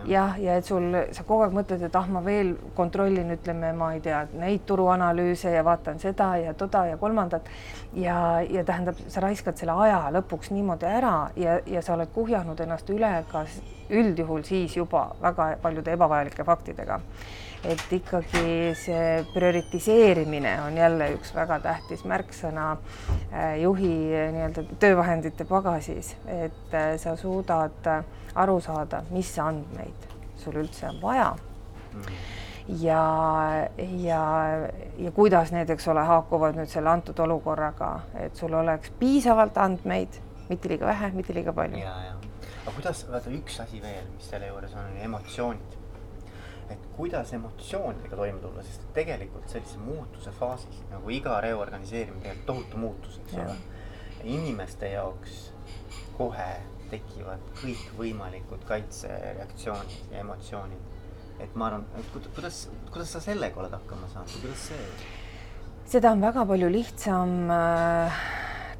jah, 0.08 0.40
ja 0.40 0.58
et 0.58 0.66
sul, 0.66 0.90
sa 1.12 1.24
kogu 1.24 1.48
aeg 1.48 1.56
mõtled, 1.58 1.84
et 1.88 1.96
ah, 1.96 2.08
ma 2.08 2.24
veel 2.26 2.56
kontrollin, 2.76 3.36
ütleme, 3.38 3.74
ma 3.78 3.94
ei 3.94 4.04
tea, 4.04 4.26
neid 4.40 4.66
turuanalüüse 4.70 5.52
ja 5.54 5.64
vaatan 5.66 6.00
seda 6.00 6.34
ja 6.42 6.54
toda 6.58 6.86
ja 6.92 6.98
kolmandat 6.98 7.50
ja, 7.94 8.42
ja 8.50 8.64
tähendab, 8.64 9.00
sa 9.08 9.24
raiskad 9.24 9.58
selle 9.60 9.76
aja 9.86 10.06
lõpuks 10.14 10.52
niimoodi 10.54 10.90
ära 10.90 11.16
ja, 11.40 11.60
ja 11.66 11.82
sa 11.82 11.98
oled 11.98 12.12
kuhjanud 12.14 12.60
ennast 12.64 12.90
üle 12.94 13.12
ka 13.32 13.46
üldjuhul 13.94 14.44
siis 14.48 14.78
juba 14.78 15.08
väga 15.22 15.54
paljude 15.62 15.94
ebavajalike 15.94 16.44
faktidega. 16.44 17.00
et 17.64 17.92
ikkagi 17.96 18.74
see 18.76 19.24
prioritiseerimine 19.34 20.58
on 20.66 20.78
jälle 20.78 21.06
üks 21.16 21.32
väga 21.36 21.60
tähtis 21.64 22.04
märksõna 22.04 22.66
äh, 22.74 23.62
juhi 23.62 23.94
nii-öelda 24.36 24.66
töövahendite 24.80 25.46
pagasis, 25.48 26.16
et 26.28 26.76
äh, 26.76 26.98
sa 27.00 27.16
suudad 27.16 27.88
aru 28.36 28.60
saada, 28.62 29.04
mis 29.12 29.32
andmeid 29.40 30.10
sul 30.36 30.60
üldse 30.60 30.90
on 30.90 31.02
vaja 31.02 31.32
mm 31.94 32.24
ja, 32.68 33.68
ja, 34.04 34.48
ja 34.98 35.12
kuidas 35.12 35.52
need, 35.52 35.70
eks 35.70 35.88
ole, 35.92 36.04
haakuvad 36.08 36.58
nüüd 36.58 36.72
selle 36.72 36.92
antud 36.94 37.20
olukorraga, 37.26 37.94
et 38.20 38.36
sul 38.40 38.54
oleks 38.56 38.94
piisavalt 39.00 39.58
andmeid, 39.60 40.20
mitte 40.50 40.72
liiga 40.72 40.88
vähe, 40.88 41.12
mitte 41.18 41.36
liiga 41.36 41.54
palju. 41.54 41.82
ja, 41.82 41.96
ja, 42.08 42.14
aga 42.64 42.76
kuidas, 42.76 43.06
vaata 43.12 43.32
üks 43.36 43.60
asi 43.64 43.82
veel, 43.84 44.06
mis 44.16 44.30
selle 44.32 44.50
juures 44.52 44.76
on, 44.78 44.92
on 44.92 45.00
emotsioonid. 45.08 45.80
et 46.74 46.86
kuidas 46.96 47.34
emotsioonidega 47.36 48.16
toime 48.16 48.40
tulla, 48.42 48.64
sest 48.64 48.86
tegelikult 48.96 49.50
sellise 49.52 49.78
muutuse 49.84 50.32
faasis 50.40 50.80
nagu 50.92 51.12
iga 51.12 51.40
reorganiseerimine 51.44 52.24
tegelikult 52.24 52.46
tohutu 52.46 52.78
muutus, 52.78 53.20
eks 53.24 53.36
ole. 53.44 53.58
inimeste 54.24 54.94
jaoks 54.96 55.52
kohe 56.18 56.50
tekivad 56.90 57.44
kõikvõimalikud 57.60 58.64
kaitsereaktsioonid 58.70 60.14
ja 60.14 60.24
emotsioonid 60.24 60.94
et 61.44 61.56
ma 61.58 61.68
arvan, 61.70 61.84
et 61.98 62.10
kuidas, 62.14 62.68
kuidas 62.92 63.12
sa 63.16 63.22
sellega 63.24 63.60
oled 63.62 63.74
hakkama 63.74 64.10
saanud, 64.12 64.34
kuidas 64.42 64.70
see? 64.70 64.86
seda 65.94 66.14
on 66.16 66.22
väga 66.24 66.46
palju 66.48 66.70
lihtsam 66.72 67.34
äh, 67.52 68.22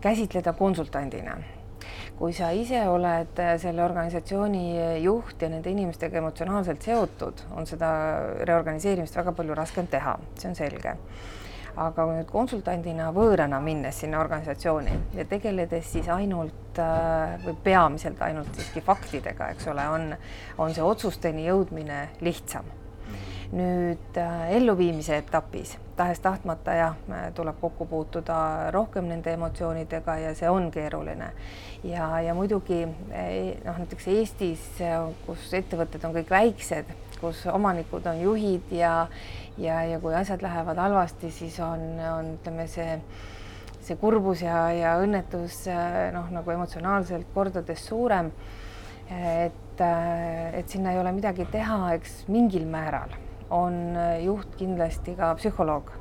käsitleda 0.04 0.54
konsultandina. 0.58 1.36
Kui 2.18 2.34
sa 2.34 2.52
ise 2.56 2.86
oled 2.88 3.40
äh, 3.42 3.56
selle 3.62 3.84
organisatsiooni 3.84 4.66
juht 5.04 5.42
ja 5.42 5.50
nende 5.50 5.72
inimestega 5.74 6.22
emotsionaalselt 6.22 6.86
seotud, 6.86 7.46
on 7.58 7.70
seda 7.70 7.94
reorganiseerimist 8.46 9.16
väga 9.18 9.34
palju 9.38 9.56
raskem 9.58 9.90
teha, 9.92 10.18
see 10.38 10.52
on 10.52 10.60
selge 10.60 10.98
aga 11.80 12.06
nüüd 12.06 12.30
konsultandina 12.30 13.10
võõrana 13.16 13.58
minnes 13.64 13.98
sinna 14.04 14.20
organisatsiooni 14.22 14.94
ja 15.18 15.26
tegeledes 15.30 15.90
siis 15.96 16.10
ainult 16.14 16.80
äh, 16.82 17.34
või 17.46 17.58
peamiselt 17.66 18.22
ainult 18.22 18.54
siiski 18.58 18.84
faktidega, 18.86 19.50
eks 19.56 19.68
ole, 19.74 19.88
on, 19.96 20.08
on 20.62 20.74
see 20.76 20.86
otsusteni 20.86 21.48
jõudmine 21.48 22.06
lihtsam. 22.22 22.70
Nüüd 23.54 24.18
äh, 24.18 24.52
elluviimise 24.58 25.18
etapis 25.22 25.78
tahes-tahtmata 25.98 26.74
jah, 26.74 26.96
tuleb 27.36 27.60
kokku 27.62 27.86
puutuda 27.86 28.72
rohkem 28.74 29.06
nende 29.12 29.34
emotsioonidega 29.38 30.16
ja 30.24 30.32
see 30.36 30.50
on 30.50 30.72
keeruline. 30.72 31.32
ja, 31.84 32.08
ja 32.22 32.34
muidugi 32.34 32.82
eh, 33.12 33.60
noh, 33.66 33.78
näiteks 33.78 34.08
Eestis, 34.16 34.64
kus 35.28 35.52
ettevõtted 35.54 36.06
on 36.08 36.16
kõik 36.16 36.32
väiksed, 36.34 36.90
kus 37.22 37.46
omanikud 37.52 38.08
on 38.10 38.22
juhid 38.22 38.74
ja 38.74 39.08
ja, 39.58 39.84
ja 39.86 40.00
kui 40.02 40.16
asjad 40.18 40.42
lähevad 40.42 40.82
halvasti, 40.82 41.30
siis 41.32 41.60
on, 41.62 41.84
on 42.10 42.32
ütleme, 42.40 42.66
see, 42.68 42.98
see 43.86 44.00
kurbus 44.02 44.42
ja, 44.42 44.66
ja 44.74 44.96
õnnetus 45.04 45.68
noh, 46.16 46.32
nagu 46.34 46.56
emotsionaalselt 46.56 47.30
kordades 47.36 47.86
suurem. 47.86 48.32
et, 49.14 49.82
et 49.84 50.70
sinna 50.70 50.94
ei 50.94 51.00
ole 51.00 51.12
midagi 51.14 51.46
teha, 51.52 51.94
eks 52.00 52.24
mingil 52.34 52.66
määral 52.66 53.14
on 53.54 53.98
juht 54.24 54.58
kindlasti 54.58 55.16
ka 55.16 55.34
psühholoog. 55.38 55.92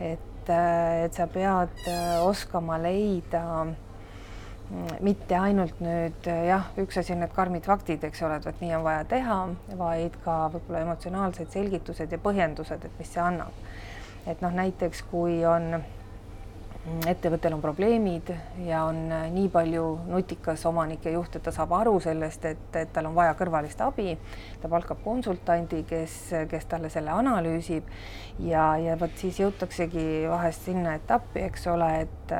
et, 0.00 0.50
et 0.50 1.14
sa 1.14 1.26
pead 1.30 1.86
oskama 2.26 2.78
leida 2.82 3.44
mitte 5.04 5.36
ainult 5.36 5.80
nüüd 5.84 6.26
jah, 6.26 6.70
üks 6.80 6.96
asi 7.00 7.12
on 7.14 7.20
need 7.22 7.32
karmid 7.36 7.66
faktid, 7.68 8.04
eks 8.06 8.22
ole, 8.24 8.38
et 8.40 8.46
vot 8.48 8.62
nii 8.62 8.72
on 8.78 8.84
vaja 8.86 9.04
teha, 9.08 9.40
vaid 9.78 10.16
ka 10.24 10.36
võib-olla 10.54 10.84
emotsionaalsed 10.86 11.52
selgitused 11.52 12.12
ja 12.12 12.20
põhjendused, 12.22 12.86
et 12.86 12.96
mis 12.98 13.12
see 13.12 13.22
annab. 13.22 13.52
et 14.26 14.40
noh, 14.40 14.54
näiteks 14.56 15.02
kui 15.10 15.42
on 15.44 15.82
ettevõttel 17.08 17.54
on 17.56 17.62
probleemid 17.64 18.28
ja 18.66 18.82
on 18.84 18.98
nii 19.08 19.48
palju 19.52 19.84
nutikas 20.04 20.66
omanik 20.68 21.06
ja 21.08 21.14
juht, 21.14 21.36
et 21.36 21.44
ta 21.46 21.52
saab 21.54 21.72
aru 21.72 21.94
sellest, 22.04 22.44
et, 22.44 22.76
et 22.76 22.92
tal 22.92 23.08
on 23.08 23.16
vaja 23.16 23.32
kõrvalist 23.38 23.80
abi. 23.80 24.18
ta 24.60 24.68
palkab 24.68 25.00
konsultandi, 25.04 25.84
kes, 25.88 26.18
kes 26.50 26.68
talle 26.68 26.90
selle 26.92 27.14
analüüsib 27.14 27.88
ja, 28.44 28.74
ja 28.76 28.98
vot 29.00 29.16
siis 29.16 29.40
jõutaksegi 29.40 30.26
vahest 30.28 30.68
sinna 30.68 30.98
etappi, 31.00 31.46
eks 31.48 31.66
ole, 31.72 31.90
et 32.04 32.36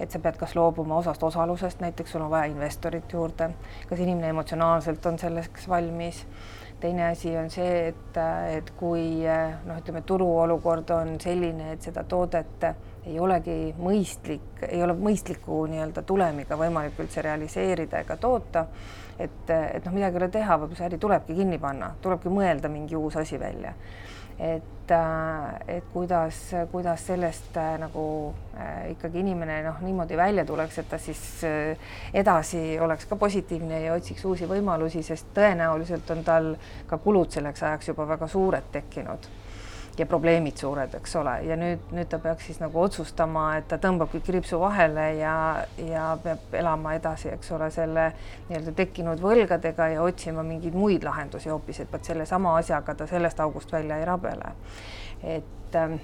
et 0.00 0.08
sa 0.08 0.18
pead 0.18 0.38
kas 0.40 0.54
loobuma 0.56 0.96
osast 0.96 1.22
osalusest, 1.22 1.82
näiteks 1.84 2.14
sul 2.14 2.22
on 2.24 2.30
vaja 2.32 2.48
investorit 2.48 3.12
juurde, 3.12 3.50
kas 3.88 4.00
inimene 4.00 4.30
emotsionaalselt 4.32 5.06
on 5.06 5.18
selleks 5.20 5.68
valmis. 5.68 6.26
teine 6.80 7.10
asi 7.10 7.36
on 7.36 7.50
see, 7.52 7.88
et, 7.88 8.18
et 8.56 8.70
kui 8.80 9.20
noh, 9.66 9.76
ütleme 9.76 10.00
turuolukord 10.00 10.90
on 10.96 11.18
selline, 11.20 11.74
et 11.74 11.82
seda 11.84 12.06
toodet 12.08 12.64
ei 13.06 13.20
olegi 13.20 13.74
mõistlik, 13.78 14.64
ei 14.68 14.82
ole 14.82 14.94
mõistliku 14.98 15.62
nii-öelda 15.70 16.02
tulemiga 16.06 16.58
võimalik 16.60 16.98
üldse 17.00 17.22
realiseerida 17.24 18.04
ega 18.04 18.16
toota. 18.20 18.66
et, 19.20 19.50
et 19.50 19.84
noh, 19.84 19.92
midagi 19.92 20.16
ei 20.16 20.22
ole 20.22 20.28
teha, 20.32 20.56
võib-olla 20.56 20.78
see 20.78 20.86
äri 20.88 20.98
tulebki 20.98 21.34
kinni 21.36 21.58
panna, 21.60 21.94
tulebki 22.00 22.32
mõelda 22.32 22.68
mingi 22.72 22.96
uus 22.96 23.16
asi 23.20 23.40
välja 23.40 23.74
et, 24.40 24.90
äh, 24.90 25.76
et 25.76 25.84
kuidas, 25.92 26.34
kuidas 26.72 27.06
sellest 27.06 27.56
äh, 27.56 27.74
nagu 27.78 28.34
äh, 28.56 28.90
ikkagi 28.94 29.20
inimene 29.20 29.60
noh, 29.66 29.82
niimoodi 29.84 30.16
välja 30.16 30.44
tuleks, 30.48 30.78
et 30.80 30.88
ta 30.88 30.98
siis 30.98 31.44
edasi 32.14 32.78
oleks 32.80 33.04
ka 33.10 33.16
positiivne 33.20 33.82
ja 33.84 33.94
otsiks 33.98 34.24
uusi 34.24 34.48
võimalusi, 34.48 35.04
sest 35.04 35.28
tõenäoliselt 35.36 36.10
on 36.16 36.24
tal 36.24 36.50
ka 36.88 36.98
kulud 36.98 37.36
selleks 37.36 37.62
ajaks 37.62 37.92
juba 37.92 38.08
väga 38.08 38.28
suured 38.28 38.72
tekkinud 38.72 39.28
ja 40.00 40.06
probleemid 40.08 40.56
suured, 40.56 40.94
eks 40.96 41.16
ole, 41.20 41.34
ja 41.44 41.56
nüüd, 41.60 41.90
nüüd 41.92 42.08
ta 42.10 42.18
peaks 42.22 42.46
siis 42.48 42.60
nagu 42.62 42.80
otsustama, 42.80 43.44
et 43.60 43.66
ta 43.68 43.76
tõmbabki 43.82 44.22
kriipsu 44.24 44.60
vahele 44.60 45.06
ja, 45.18 45.34
ja 45.84 46.06
peab 46.22 46.54
elama 46.56 46.94
edasi, 46.96 47.28
eks 47.34 47.52
ole, 47.56 47.68
selle 47.74 48.06
nii-öelda 48.48 48.74
tekkinud 48.78 49.20
võlgadega 49.20 49.90
ja 49.94 50.06
otsima 50.06 50.44
mingeid 50.46 50.76
muid 50.76 51.04
lahendusi 51.04 51.52
hoopis, 51.52 51.82
et 51.84 51.92
vot 51.92 52.12
sellesama 52.12 52.56
asjaga 52.62 52.96
ta 52.96 53.08
sellest 53.10 53.44
august 53.44 53.72
välja 53.76 54.00
ei 54.00 54.08
rabele. 54.08 54.54
et 55.22 55.76
ähm, 55.76 56.00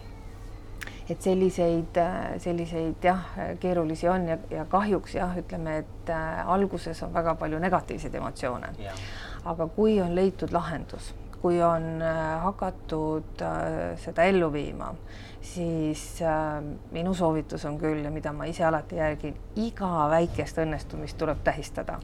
et 1.09 1.23
selliseid, 1.23 1.99
selliseid 2.43 3.05
jah, 3.05 3.29
keerulisi 3.61 4.09
on 4.11 4.27
ja, 4.29 4.39
ja 4.51 4.65
kahjuks 4.69 5.15
jah, 5.15 5.37
ütleme, 5.39 5.79
et 5.85 6.11
äh, 6.11 6.49
alguses 6.51 7.03
on 7.07 7.15
väga 7.15 7.35
palju 7.39 7.59
negatiivseid 7.63 8.15
emotsioone. 8.15 8.75
aga 9.47 9.67
kui 9.77 10.01
on 10.03 10.15
leitud 10.15 10.53
lahendus 10.53 11.15
kui 11.43 11.61
on 11.63 12.03
äh, 12.03 12.43
hakatud 12.43 13.43
äh, 13.45 13.95
seda 14.03 14.27
ellu 14.27 14.49
viima, 14.53 14.91
siis 15.45 16.21
äh, 16.23 16.59
minu 16.93 17.15
soovitus 17.15 17.65
on 17.69 17.79
küll 17.81 18.05
ja 18.05 18.11
mida 18.11 18.33
ma 18.37 18.49
ise 18.51 18.65
alati 18.67 19.01
järgin, 19.01 19.37
iga 19.63 20.09
väikest 20.13 20.63
õnnestumist 20.65 21.19
tuleb 21.21 21.43
tähistada. 21.45 21.99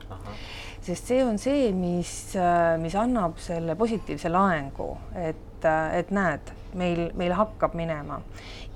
sest 0.82 1.12
see 1.12 1.22
on 1.24 1.38
see, 1.38 1.70
mis, 1.72 2.34
mis 2.82 2.94
annab 2.98 3.38
selle 3.38 3.76
positiivse 3.78 4.30
laengu, 4.32 4.96
et, 5.14 5.64
et 5.94 6.10
näed, 6.10 6.54
meil, 6.78 7.10
meil 7.18 7.34
hakkab 7.36 7.74
minema. 7.78 8.20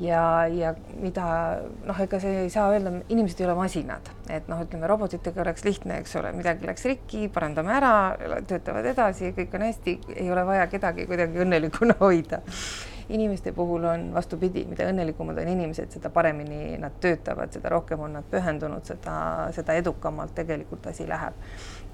Ja, 0.00 0.46
ja 0.52 0.74
mida 1.00 1.26
noh, 1.86 2.00
ega 2.04 2.20
see 2.20 2.42
ei 2.44 2.50
saa 2.52 2.68
öelda, 2.74 2.92
inimesed 3.12 3.40
ei 3.40 3.48
ole 3.48 3.54
masinad, 3.58 4.10
et 4.32 4.50
noh, 4.50 4.60
ütleme 4.66 4.90
robotitega 4.90 5.40
oleks 5.44 5.64
lihtne, 5.64 6.00
eks 6.02 6.18
ole, 6.20 6.34
midagi 6.36 6.68
läks 6.68 6.84
rikki, 6.90 7.26
parandame 7.32 7.72
ära, 7.78 7.94
töötavad 8.48 8.90
edasi, 8.92 9.32
kõik 9.36 9.56
on 9.56 9.64
hästi, 9.68 9.96
ei 10.18 10.28
ole 10.32 10.44
vaja 10.48 10.68
kedagi 10.72 11.08
kuidagi 11.08 11.40
õnnelikuna 11.46 11.96
hoida. 12.04 12.42
Inimeste 13.08 13.52
puhul 13.54 13.84
on 13.86 14.08
vastupidi, 14.14 14.64
mida 14.66 14.88
õnnelikumad 14.90 15.38
on 15.38 15.48
inimesed, 15.48 15.92
seda 15.94 16.10
paremini 16.10 16.74
nad 16.82 16.96
töötavad, 17.00 17.52
seda 17.54 17.70
rohkem 17.70 18.00
on 18.02 18.16
nad 18.18 18.26
pühendunud, 18.30 18.82
seda, 18.88 19.14
seda 19.54 19.76
edukamalt 19.78 20.34
tegelikult 20.34 20.88
asi 20.90 21.06
läheb. 21.06 21.38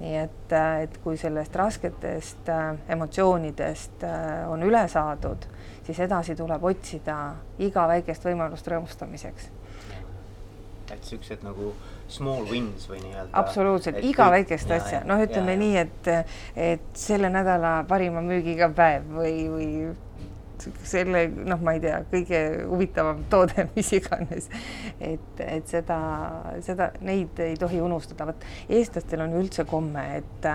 Nii 0.03 0.17
et, 0.19 0.55
et 0.83 0.97
kui 1.03 1.15
sellest 1.17 1.55
rasketest 1.55 2.49
äh, 2.51 2.73
emotsioonidest 2.91 4.03
äh, 4.03 4.43
on 4.51 4.65
üle 4.67 4.83
saadud 4.91 5.47
siis 5.85 5.99
edasi 5.99 6.35
tuleb 6.35 6.63
otsida 6.63 7.17
iga 7.63 7.87
väikest 7.87 8.25
võimalust 8.27 8.67
rõõmustamiseks. 8.71 9.49
et 10.93 11.07
siuksed 11.09 11.41
nagu 11.41 11.71
small 12.11 12.45
wins 12.49 12.85
või 12.89 12.99
nii-öelda. 13.01 13.31
absoluutselt, 13.39 13.97
iga 14.03 14.27
kõik, 14.27 14.31
väikest 14.35 14.69
ja, 14.69 14.77
asja, 14.77 14.99
noh, 15.09 15.21
ütleme 15.23 15.55
ja, 15.55 15.61
nii, 15.63 15.77
et, 15.81 16.09
et 16.55 16.89
selle 16.93 17.31
nädala 17.33 17.79
parima 17.89 18.21
müügiga 18.21 18.69
päev 18.75 19.07
või, 19.15 19.33
või 19.49 19.69
selle 20.87 21.25
noh, 21.33 21.61
ma 21.63 21.75
ei 21.77 21.81
tea, 21.83 21.99
kõige 22.11 22.41
huvitavam 22.69 23.23
toode, 23.31 23.67
mis 23.75 23.91
iganes. 23.97 24.49
et, 24.99 25.43
et 25.43 25.69
seda, 25.69 25.97
seda, 26.65 26.89
neid 27.05 27.39
ei 27.43 27.57
tohi 27.59 27.81
unustada, 27.83 28.27
vot 28.29 28.47
eestlastel 28.69 29.25
on 29.25 29.35
üldse 29.41 29.65
komme, 29.69 30.03
et, 30.19 30.47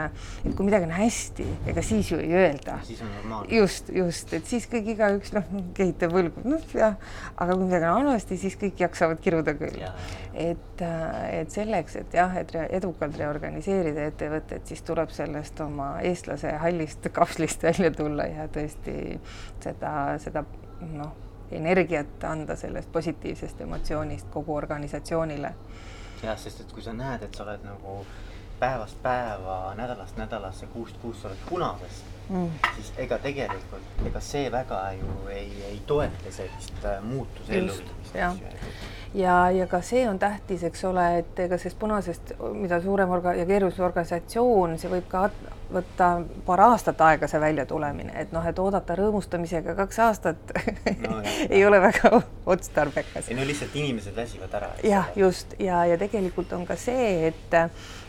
et 0.44 0.54
kui 0.54 0.68
midagi 0.68 0.88
on 0.88 0.94
hästi, 0.96 1.48
ega 1.72 1.84
siis 1.84 2.12
ju 2.12 2.20
ei 2.22 2.34
öelda. 2.38 2.78
siis 2.86 3.02
on 3.04 3.12
normaalne. 3.16 3.52
just, 3.56 3.92
just, 3.94 4.32
et 4.36 4.46
siis 4.48 4.68
kõik 4.70 4.92
igaüks 4.94 5.34
noh, 5.36 5.48
kehitab 5.76 6.16
õlgu, 6.18 6.44
noh 6.48 6.74
jah, 6.74 6.96
aga 7.36 7.54
kui 7.54 7.66
midagi 7.66 7.88
on 7.88 8.02
halvasti, 8.02 8.40
siis 8.40 8.58
kõik 8.60 8.80
jaksavad 8.86 9.20
kiruda 9.24 9.54
küll. 9.58 9.82
et, 10.38 10.82
et 10.82 11.50
selleks, 11.52 11.96
et 12.02 12.14
jah, 12.14 12.34
et 12.38 12.54
edukalt 12.78 13.16
reorganiseerida 13.18 14.08
ettevõtet, 14.12 14.66
siis 14.68 14.82
tuleb 14.86 15.12
sellest 15.14 15.60
oma 15.64 15.90
eestlase 16.06 16.52
hallist 16.62 17.08
kapslist 17.12 17.64
välja 17.68 17.90
tulla 17.94 18.28
ja 18.28 18.48
tõesti 18.52 19.18
seda 19.62 19.92
seda 20.18 20.44
noh, 20.80 21.12
energiat 21.50 22.24
anda 22.24 22.56
sellest 22.56 22.92
positiivsest 22.92 23.60
emotsioonist 23.60 24.30
kogu 24.30 24.54
organisatsioonile. 24.54 25.54
jah, 26.22 26.38
sest 26.38 26.60
et 26.60 26.72
kui 26.72 26.82
sa 26.82 26.92
näed, 26.92 27.22
et 27.22 27.34
sa 27.34 27.44
oled 27.44 27.64
nagu 27.64 28.00
päevast 28.58 29.02
päeva, 29.02 29.74
nädalast 29.74 30.16
nädalasse, 30.16 30.66
kuust 30.66 30.96
kuusse 31.02 31.28
oled 31.28 31.42
punases 31.48 32.02
mm., 32.28 32.50
siis 32.74 32.92
ega 32.96 33.18
tegelikult, 33.18 34.02
ega 34.06 34.20
see 34.20 34.50
väga 34.52 34.80
ju 34.98 35.28
ei, 35.32 35.52
ei 35.70 35.82
toeta 35.86 36.32
sellist 36.32 36.84
äh, 36.84 37.02
muutuse 37.02 37.58
elluviimist. 37.58 38.14
Ja, 39.18 39.50
ja 39.50 39.66
ka 39.66 39.80
see 39.82 40.06
on 40.08 40.18
tähtis, 40.18 40.62
eks 40.64 40.84
ole, 40.88 41.06
et 41.22 41.44
ega 41.44 41.58
sellest 41.58 41.78
punasest, 41.78 42.32
mida 42.54 42.80
suurem 42.82 43.10
orga- 43.10 43.34
ja 43.38 43.46
keerulisem 43.46 43.86
organisatsioon, 43.88 44.78
see 44.78 44.90
võib 44.92 45.08
ka 45.10 45.28
võtta 45.72 46.08
paar 46.46 46.62
aastat 46.64 47.00
aega 47.04 47.28
see 47.28 47.40
väljatulemine, 47.40 48.14
et 48.22 48.32
noh, 48.32 48.44
et 48.48 48.58
oodata 48.58 48.96
rõõmustamisega 48.96 49.74
kaks 49.76 49.98
aastat 50.06 50.54
no, 51.02 51.20
ei 51.54 51.64
ole 51.66 51.80
väga 51.82 52.22
otstarbekas. 52.46 53.28
ei 53.28 53.36
no 53.36 53.46
lihtsalt 53.46 53.76
inimesed 53.76 54.16
väsivad 54.16 54.54
ära. 54.60 54.72
jah, 54.86 55.10
just 55.16 55.58
ja, 55.60 55.84
ja 55.84 55.98
tegelikult 56.00 56.52
on 56.56 56.66
ka 56.68 56.76
see, 56.80 57.28
et 57.28 57.58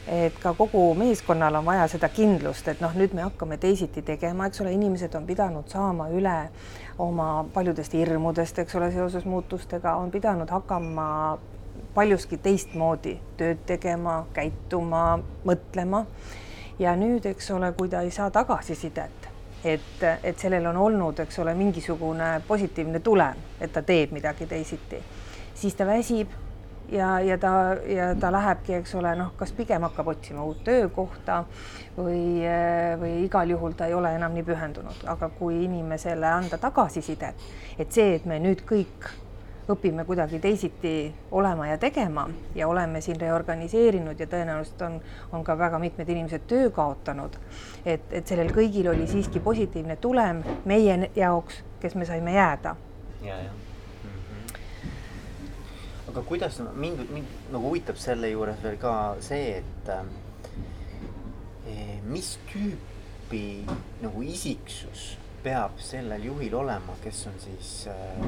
et 0.10 0.38
ka 0.42 0.56
kogu 0.58 0.82
meeskonnal 0.98 1.60
on 1.60 1.66
vaja 1.66 1.88
seda 1.92 2.10
kindlust, 2.10 2.68
et 2.72 2.80
noh, 2.82 2.94
nüüd 2.98 3.14
me 3.14 3.22
hakkame 3.28 3.60
teisiti 3.62 4.02
tegema, 4.02 4.48
eks 4.50 4.64
ole, 4.64 4.72
inimesed 4.74 5.14
on 5.20 5.28
pidanud 5.28 5.70
saama 5.70 6.08
üle 6.16 6.38
oma 7.00 7.46
paljudest 7.54 7.94
hirmudest, 7.94 8.60
eks 8.64 8.76
ole, 8.76 8.90
seoses 8.92 9.28
muutustega, 9.30 9.94
on 10.02 10.10
pidanud 10.12 10.50
hakkama 10.50 10.99
paljuski 11.94 12.38
teistmoodi 12.38 13.16
tööd 13.38 13.64
tegema, 13.68 14.24
käituma, 14.34 15.20
mõtlema. 15.48 16.06
Ja 16.80 16.96
nüüd, 16.96 17.26
eks 17.28 17.50
ole, 17.52 17.74
kui 17.76 17.90
ta 17.92 18.06
ei 18.08 18.12
saa 18.16 18.30
tagasisidet, 18.32 19.30
et, 19.68 20.04
et 20.24 20.40
sellel 20.40 20.70
on 20.72 20.78
olnud, 20.80 21.20
eks 21.20 21.42
ole, 21.44 21.54
mingisugune 21.60 22.38
positiivne 22.48 23.02
tulem, 23.04 23.42
et 23.60 23.74
ta 23.76 23.84
teeb 23.84 24.14
midagi 24.16 24.48
teisiti, 24.48 25.02
siis 25.60 25.76
ta 25.76 25.88
väsib 25.90 26.32
ja, 26.92 27.20
ja 27.20 27.38
ta, 27.38 27.52
ja 27.88 28.14
ta 28.16 28.32
lähebki, 28.32 28.78
eks 28.80 28.96
ole, 28.96 29.12
noh, 29.20 29.34
kas 29.38 29.52
pigem 29.56 29.84
hakkab 29.90 30.14
otsima 30.14 30.44
uut 30.48 30.64
töökohta 30.64 31.44
või, 31.98 32.46
või 33.02 33.14
igal 33.26 33.52
juhul 33.52 33.76
ta 33.78 33.90
ei 33.90 33.98
ole 33.98 34.14
enam 34.16 34.36
nii 34.38 34.46
pühendunud, 34.48 35.04
aga 35.12 35.30
kui 35.40 35.64
inimesele 35.66 36.32
anda 36.32 36.58
tagasisidet, 36.62 37.50
et 37.80 37.92
see, 37.92 38.14
et 38.16 38.30
me 38.30 38.40
nüüd 38.40 38.64
kõik 38.70 39.12
õpime 39.70 40.06
kuidagi 40.06 40.40
teisiti 40.40 41.14
olema 41.32 41.68
ja 41.68 41.78
tegema 41.78 42.30
ja 42.56 42.68
oleme 42.68 43.02
siin 43.02 43.20
reorganiseerinud 43.22 44.20
ja 44.20 44.28
tõenäoliselt 44.28 44.82
on, 44.86 45.00
on 45.32 45.44
ka 45.44 45.58
väga 45.58 45.80
mitmed 45.80 46.10
inimesed 46.10 46.48
töö 46.48 46.70
kaotanud. 46.70 47.38
et, 47.86 48.06
et 48.12 48.28
sellel 48.28 48.52
kõigil 48.56 48.90
oli 48.90 49.08
siiski 49.08 49.40
positiivne 49.40 49.96
tulem 49.96 50.44
meie 50.66 51.10
jaoks, 51.16 51.64
kes 51.80 51.96
me 51.96 52.06
saime 52.06 52.34
jääda. 52.34 52.76
ja, 53.22 53.36
jah 53.36 53.54
-hmm. 54.04 54.58
aga 56.10 56.22
kuidas 56.22 56.62
mind, 56.74 57.10
mind 57.10 57.28
nagu 57.52 57.68
huvitab 57.68 57.96
selle 57.96 58.30
juures 58.30 58.64
veel 58.64 58.78
ka 58.78 59.16
see, 59.20 59.58
et 59.58 59.90
äh, 59.90 60.06
mis 62.04 62.40
tüüpi 62.52 63.66
nagu 64.02 64.22
isiksus 64.22 65.18
peab 65.44 65.78
sellel 65.78 66.24
juhil 66.24 66.56
olema, 66.56 66.96
kes 67.04 67.28
on 67.28 67.38
siis 67.40 67.88
äh, 67.88 68.26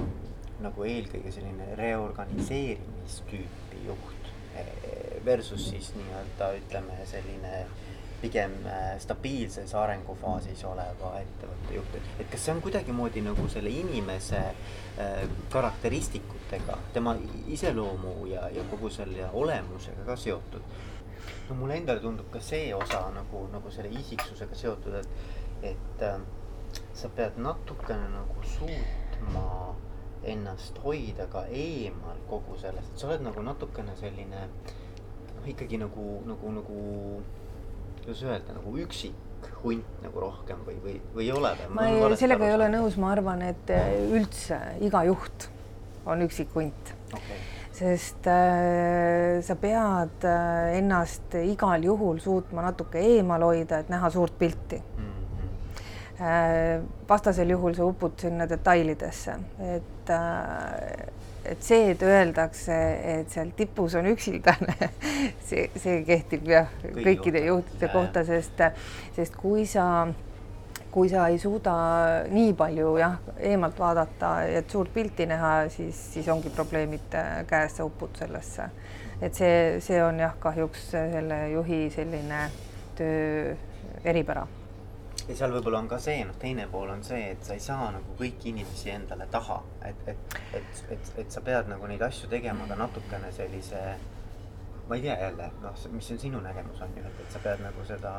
nagu 0.61 0.83
eelkõige 0.87 1.31
selline 1.33 1.75
reorganiseerimistüüpi 1.79 3.85
juht 3.87 4.23
eh, 4.55 4.67
versus 5.25 5.69
siis 5.69 5.93
nii-öelda 5.97 6.45
ütleme 6.59 6.95
selline 7.09 7.53
pigem 8.21 8.51
eh, 8.65 8.99
stabiilses 9.01 9.73
arengufaasis 9.75 10.63
oleva 10.69 11.15
ettevõtte 11.19 11.75
juht, 11.75 11.95
et, 11.97 12.27
kas 12.29 12.45
see 12.45 12.53
on 12.53 12.61
kuidagimoodi 12.61 13.21
nagu 13.25 13.47
selle 13.49 13.71
inimese 13.73 14.41
äh, 14.45 15.23
karakteristikutega, 15.53 16.77
tema 16.93 17.15
iseloomu 17.49 18.27
ja, 18.29 18.47
ja 18.53 18.63
kogu 18.69 18.89
selle 18.93 19.29
olemusega 19.33 20.05
ka 20.05 20.15
seotud? 20.15 20.61
no 21.49 21.57
mulle 21.57 21.79
endale 21.81 22.01
tundub 22.01 22.29
ka 22.33 22.41
see 22.41 22.73
osa 22.75 23.07
nagu, 23.15 23.47
nagu 23.53 23.71
selle 23.73 23.89
isiksusega 23.99 24.55
seotud, 24.57 24.93
et, 25.01 25.09
et 25.73 26.05
äh, 26.05 26.21
sa 26.93 27.09
pead 27.15 27.41
natukene 27.41 28.07
nagu 28.13 28.45
suutma 28.53 29.47
ennast 30.23 30.77
hoida 30.83 31.25
ka 31.31 31.45
eemal 31.49 32.19
kogu 32.29 32.57
sellest, 32.61 32.93
et 32.93 33.01
sa 33.01 33.09
oled 33.09 33.23
nagu 33.25 33.43
natukene 33.45 33.95
selline 33.97 34.45
noh, 34.45 35.45
ikkagi 35.49 35.79
nagu, 35.81 36.07
nagu, 36.29 36.55
nagu 36.59 36.81
kuidas 38.01 38.23
öelda, 38.27 38.57
nagu 38.57 38.75
üksik 38.83 39.47
hunt 39.63 40.03
nagu 40.03 40.21
rohkem 40.21 40.61
või, 40.65 40.77
või, 40.83 40.97
või 41.15 41.25
ei 41.25 41.33
ole? 41.33 41.53
ma 41.73 41.87
ei, 41.89 42.19
sellega 42.19 42.49
ei 42.49 42.57
ole 42.57 42.69
nõus, 42.73 42.97
ma 43.01 43.15
arvan, 43.15 43.41
et 43.49 43.73
äh, 43.73 43.95
üldse 44.13 44.59
iga 44.85 45.03
juht 45.09 45.49
on 46.05 46.21
üksik 46.25 46.53
hunt 46.57 46.93
okay. 47.09 47.39
sest 47.77 48.29
äh, 48.29 49.39
sa 49.45 49.57
pead 49.61 50.27
äh, 50.29 50.77
ennast 50.77 51.37
igal 51.41 51.85
juhul 51.85 52.21
suutma 52.21 52.65
natuke 52.69 53.01
eemal 53.01 53.49
hoida, 53.49 53.81
et 53.81 53.89
näha 53.93 54.13
suurt 54.13 54.37
pilti 54.37 54.81
mm 54.81 55.10
vastasel 57.09 57.49
juhul 57.49 57.73
sa 57.73 57.85
upud 57.87 58.19
sinna 58.21 58.45
detailidesse, 58.49 59.37
et 59.75 60.09
äh, 60.13 61.07
et 61.45 61.63
see, 61.63 61.91
et 61.91 62.03
öeldakse, 62.05 62.75
et 63.15 63.31
seal 63.33 63.49
tipus 63.57 63.95
on 63.97 64.05
üksildane 64.11 64.75
see, 65.47 65.69
see 65.73 66.01
kehtib 66.05 66.45
jah 66.51 66.69
Kõigi 66.83 67.05
kõikide 67.07 67.41
juhtide 67.47 67.89
kohta, 67.93 68.21
sest, 68.27 68.61
sest 69.15 69.39
kui 69.39 69.65
sa, 69.69 70.05
kui 70.93 71.09
sa 71.09 71.25
ei 71.33 71.41
suuda 71.41 71.73
nii 72.29 72.53
palju 72.57 72.93
jah, 73.01 73.17
eemalt 73.39 73.81
vaadata, 73.81 74.35
et 74.45 74.69
suurt 74.69 74.93
pilti 74.93 75.25
näha, 75.31 75.55
siis, 75.73 75.97
siis 76.13 76.29
ongi 76.29 76.53
probleemid 76.53 77.17
äh, 77.17 77.33
käes, 77.49 77.79
sa 77.79 77.89
upud 77.89 78.21
sellesse. 78.21 78.69
et 79.21 79.33
see, 79.33 79.81
see 79.81 80.01
on 80.03 80.21
jah, 80.21 80.37
kahjuks 80.39 80.91
selle 80.93 81.43
juhi 81.55 81.87
selline 81.93 82.47
töö 82.97 83.55
eripära 84.05 84.45
ja 85.27 85.35
seal 85.37 85.53
võib-olla 85.53 85.81
on 85.83 85.89
ka 85.91 85.99
see, 86.01 86.23
noh, 86.27 86.37
teine 86.41 86.65
pool 86.71 86.89
on 86.93 87.03
see, 87.05 87.31
et 87.35 87.43
sa 87.45 87.55
ei 87.57 87.63
saa 87.63 87.89
nagu 87.93 88.15
kõiki 88.19 88.51
inimesi 88.51 88.91
endale 88.93 89.27
taha, 89.31 89.59
et, 89.89 90.01
et, 90.13 90.39
et, 90.57 90.81
et, 90.95 91.11
et 91.23 91.35
sa 91.35 91.43
pead 91.45 91.69
nagu 91.71 91.89
neid 91.89 92.01
asju 92.05 92.29
tegema 92.31 92.67
ka 92.69 92.77
natukene 92.79 93.31
sellise, 93.35 93.83
ma 94.87 94.97
ei 94.97 95.05
tea 95.05 95.17
jälle, 95.21 95.51
noh, 95.63 95.85
mis 95.95 96.11
on 96.15 96.21
sinu 96.25 96.41
nägemus 96.43 96.81
on 96.85 96.97
ju, 96.97 97.05
et, 97.07 97.23
et 97.25 97.35
sa 97.35 97.43
pead 97.43 97.63
nagu 97.63 97.85
seda, 97.87 98.15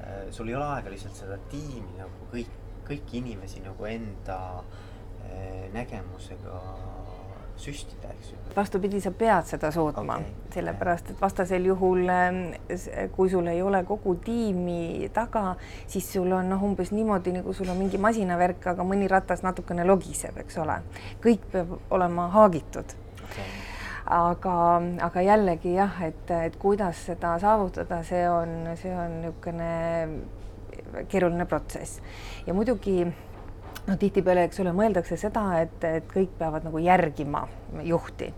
äh, 0.00 0.22
sul 0.34 0.50
ei 0.50 0.58
ole 0.58 0.70
aega 0.76 0.94
lihtsalt 0.94 1.18
seda 1.18 1.40
tiimi 1.52 1.98
nagu 1.98 2.30
kõik, 2.32 2.54
kõiki 2.88 3.20
inimesi 3.22 3.64
nagu 3.64 3.90
enda 3.90 4.38
äh, 4.58 5.66
nägemusega 5.74 6.62
süstida, 7.58 8.10
eks 8.14 8.32
ju. 8.32 8.38
vastupidi, 8.56 9.00
sa 9.00 9.10
pead 9.10 9.46
seda 9.50 9.70
suutma 9.74 10.18
okay., 10.18 10.34
sellepärast 10.54 11.12
et 11.12 11.20
vastasel 11.22 11.68
juhul, 11.68 12.08
eh, 12.08 13.08
kui 13.14 13.30
sul 13.30 13.46
ei 13.52 13.62
ole 13.62 13.84
kogu 13.88 14.14
tiimi 14.24 15.10
taga, 15.14 15.54
siis 15.86 16.12
sul 16.12 16.32
on 16.32 16.50
noh, 16.50 16.64
umbes 16.70 16.92
niimoodi 16.94 17.36
nagu 17.38 17.54
sul 17.54 17.70
on 17.70 17.80
mingi 17.80 18.00
masinavärk, 18.02 18.70
aga 18.74 18.86
mõni 18.86 19.10
ratas 19.10 19.44
natukene 19.46 19.86
logiseb, 19.86 20.38
eks 20.44 20.60
ole. 20.64 20.80
kõik 21.24 21.50
peab 21.52 21.78
olema 21.90 22.28
haagitud 22.34 22.96
okay 23.24 23.50
aga, 24.08 24.56
aga 25.04 25.22
jällegi 25.22 25.74
jah, 25.76 26.00
et, 26.06 26.30
et 26.32 26.56
kuidas 26.60 27.04
seda 27.10 27.34
saavutada, 27.42 28.02
see 28.08 28.24
on, 28.30 28.54
see 28.80 28.92
on 28.96 29.20
niisugune 29.22 29.72
keeruline 31.10 31.44
protsess 31.48 32.00
ja 32.46 32.54
muidugi 32.56 33.02
no 33.88 33.96
tihtipeale, 33.96 34.44
eks 34.48 34.60
ole, 34.62 34.72
mõeldakse 34.76 35.16
seda, 35.20 35.44
et, 35.62 35.84
et 35.84 36.08
kõik 36.12 36.34
peavad 36.38 36.66
nagu 36.68 36.80
järgima 36.82 37.44
juhti. 37.86 38.32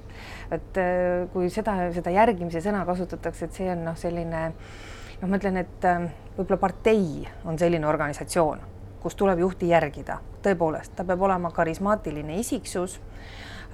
et 0.50 0.78
äh, 0.78 1.26
kui 1.32 1.50
seda, 1.50 1.76
seda 1.94 2.12
järgimise 2.14 2.62
sõna 2.64 2.84
kasutatakse, 2.86 3.46
et 3.46 3.58
see 3.58 3.70
on 3.72 3.84
noh, 3.90 3.96
selline 3.98 4.42
noh, 4.50 5.28
ma 5.28 5.40
ütlen, 5.40 5.60
et 5.62 5.88
äh, 5.88 6.06
võib-olla 6.36 6.60
partei 6.60 7.26
on 7.44 7.58
selline 7.58 7.86
organisatsioon, 7.86 8.62
kus 9.02 9.18
tuleb 9.18 9.42
juhti 9.42 9.70
järgida, 9.70 10.20
tõepoolest, 10.44 10.94
ta 10.96 11.06
peab 11.08 11.22
olema 11.28 11.52
karismaatiline 11.54 12.38
isiksus, 12.42 13.00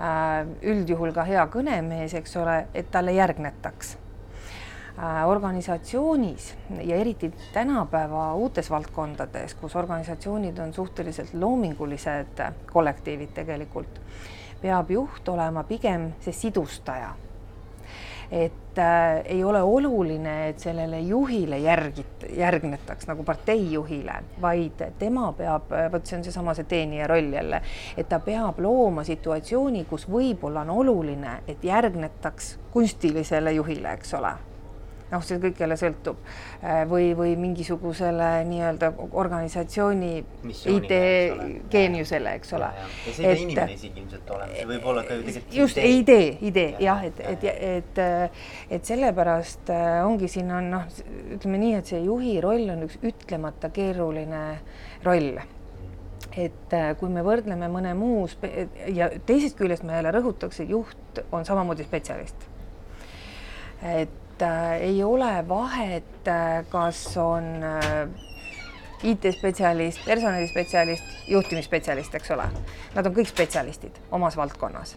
äh, 0.00 0.42
üldjuhul 0.62 1.14
ka 1.16 1.28
hea 1.28 1.46
kõnemees, 1.52 2.16
eks 2.20 2.36
ole, 2.40 2.58
et 2.74 2.90
talle 2.92 3.16
järgnetaks 3.16 3.96
organisatsioonis 5.26 6.54
ja 6.80 6.96
eriti 6.96 7.32
tänapäeva 7.52 8.35
uutes 8.35 8.70
valdkondades, 8.70 9.54
kus 9.54 9.76
organisatsioonid 9.76 10.59
on 10.59 10.72
suhteliselt 10.74 11.35
loomingulised 11.35 12.42
kollektiivid 12.72 13.35
tegelikult, 13.35 14.00
peab 14.62 14.90
juht 14.90 15.28
olema 15.28 15.64
pigem 15.64 16.12
see 16.20 16.32
sidustaja. 16.32 17.12
Et 18.30 18.78
äh, 18.78 19.20
ei 19.24 19.44
ole 19.44 19.61
oluline, 19.62 20.48
et 20.48 20.59
sellele 20.59 20.98
juhile 21.00 21.61
järgit-, 21.62 22.26
järgnetaks 22.35 23.06
nagu 23.06 23.22
parteijuhile, 23.24 24.16
vaid 24.42 24.82
tema 24.98 25.28
peab, 25.37 25.70
vot 25.92 26.09
see 26.09 26.18
on 26.18 26.26
seesama 26.26 26.56
see 26.59 26.66
teenija 26.66 27.06
roll 27.06 27.30
jälle, 27.37 27.62
et 27.96 28.09
ta 28.09 28.18
peab 28.18 28.59
looma 28.64 29.04
situatsiooni, 29.06 29.85
kus 29.87 30.09
võib-olla 30.11 30.66
on 30.66 30.74
oluline, 30.80 31.38
et 31.46 31.64
järgnetaks 31.64 32.56
kunstilisele 32.74 33.54
juhile, 33.61 33.94
eks 33.94 34.14
ole 34.18 34.35
noh, 35.10 35.22
see 35.22 35.38
kõik 35.42 35.60
jälle 35.62 35.76
sõltub 35.78 36.18
äh, 36.26 36.82
või, 36.90 37.10
või 37.18 37.34
mingisugusele 37.38 38.30
nii-öelda 38.48 38.90
organisatsiooni 39.06 40.12
idee 40.72 41.50
geeniusele, 41.70 42.34
eks 42.40 42.54
ole. 42.58 42.70
ja 43.06 43.14
see 43.14 43.30
ei 43.30 43.36
pea 43.36 43.44
inimene 43.44 43.76
isegi 43.78 44.02
ilmselt 44.02 44.32
olema, 44.36 44.52
see 44.56 44.68
võib 44.72 44.88
olla 44.92 45.04
ka 45.06 45.18
ju 45.18 45.26
tegelikult 45.28 45.58
just 45.60 45.82
idee, 45.82 46.28
idee 46.50 46.74
jah, 46.82 47.04
et, 47.06 47.22
et, 47.34 47.46
et, 47.70 48.00
et 48.78 48.92
sellepärast 48.92 49.74
äh, 49.74 50.00
ongi 50.06 50.30
siin 50.32 50.50
on 50.54 50.72
noh, 50.74 50.88
ütleme 51.38 51.62
nii, 51.62 51.76
et 51.80 51.94
see 51.94 52.02
juhi 52.06 52.38
roll 52.42 52.74
on 52.74 52.86
üks 52.88 52.98
ütlemata 53.06 53.70
keeruline 53.74 54.42
roll. 55.06 55.36
Et 56.36 56.74
äh, 56.74 56.90
kui 57.00 57.08
me 57.12 57.22
võrdleme 57.24 57.68
mõne 57.72 57.94
muu 57.96 58.26
ja 58.92 59.08
teisest 59.28 59.56
küljest 59.56 59.86
ma 59.86 60.00
jälle 60.00 60.10
rõhutaks, 60.18 60.58
et 60.60 60.72
juht 60.74 61.22
on 61.32 61.46
samamoodi 61.48 61.86
spetsialist. 61.86 62.48
et 63.86 64.25
et 64.37 64.42
äh, 64.42 64.83
ei 64.83 65.05
ole 65.05 65.49
vahet 65.49 66.29
äh,, 66.29 66.64
kas 66.68 67.16
on 67.16 67.44
äh, 67.62 68.09
IT-spetsialist, 69.03 70.05
personalispetsialist, 70.05 71.05
juhtimisspetsialist, 71.29 72.14
eks 72.14 72.31
ole. 72.31 72.49
Nad 72.94 73.07
on 73.07 73.16
kõik 73.16 73.29
spetsialistid 73.31 74.01
omas 74.11 74.37
valdkonnas. 74.37 74.96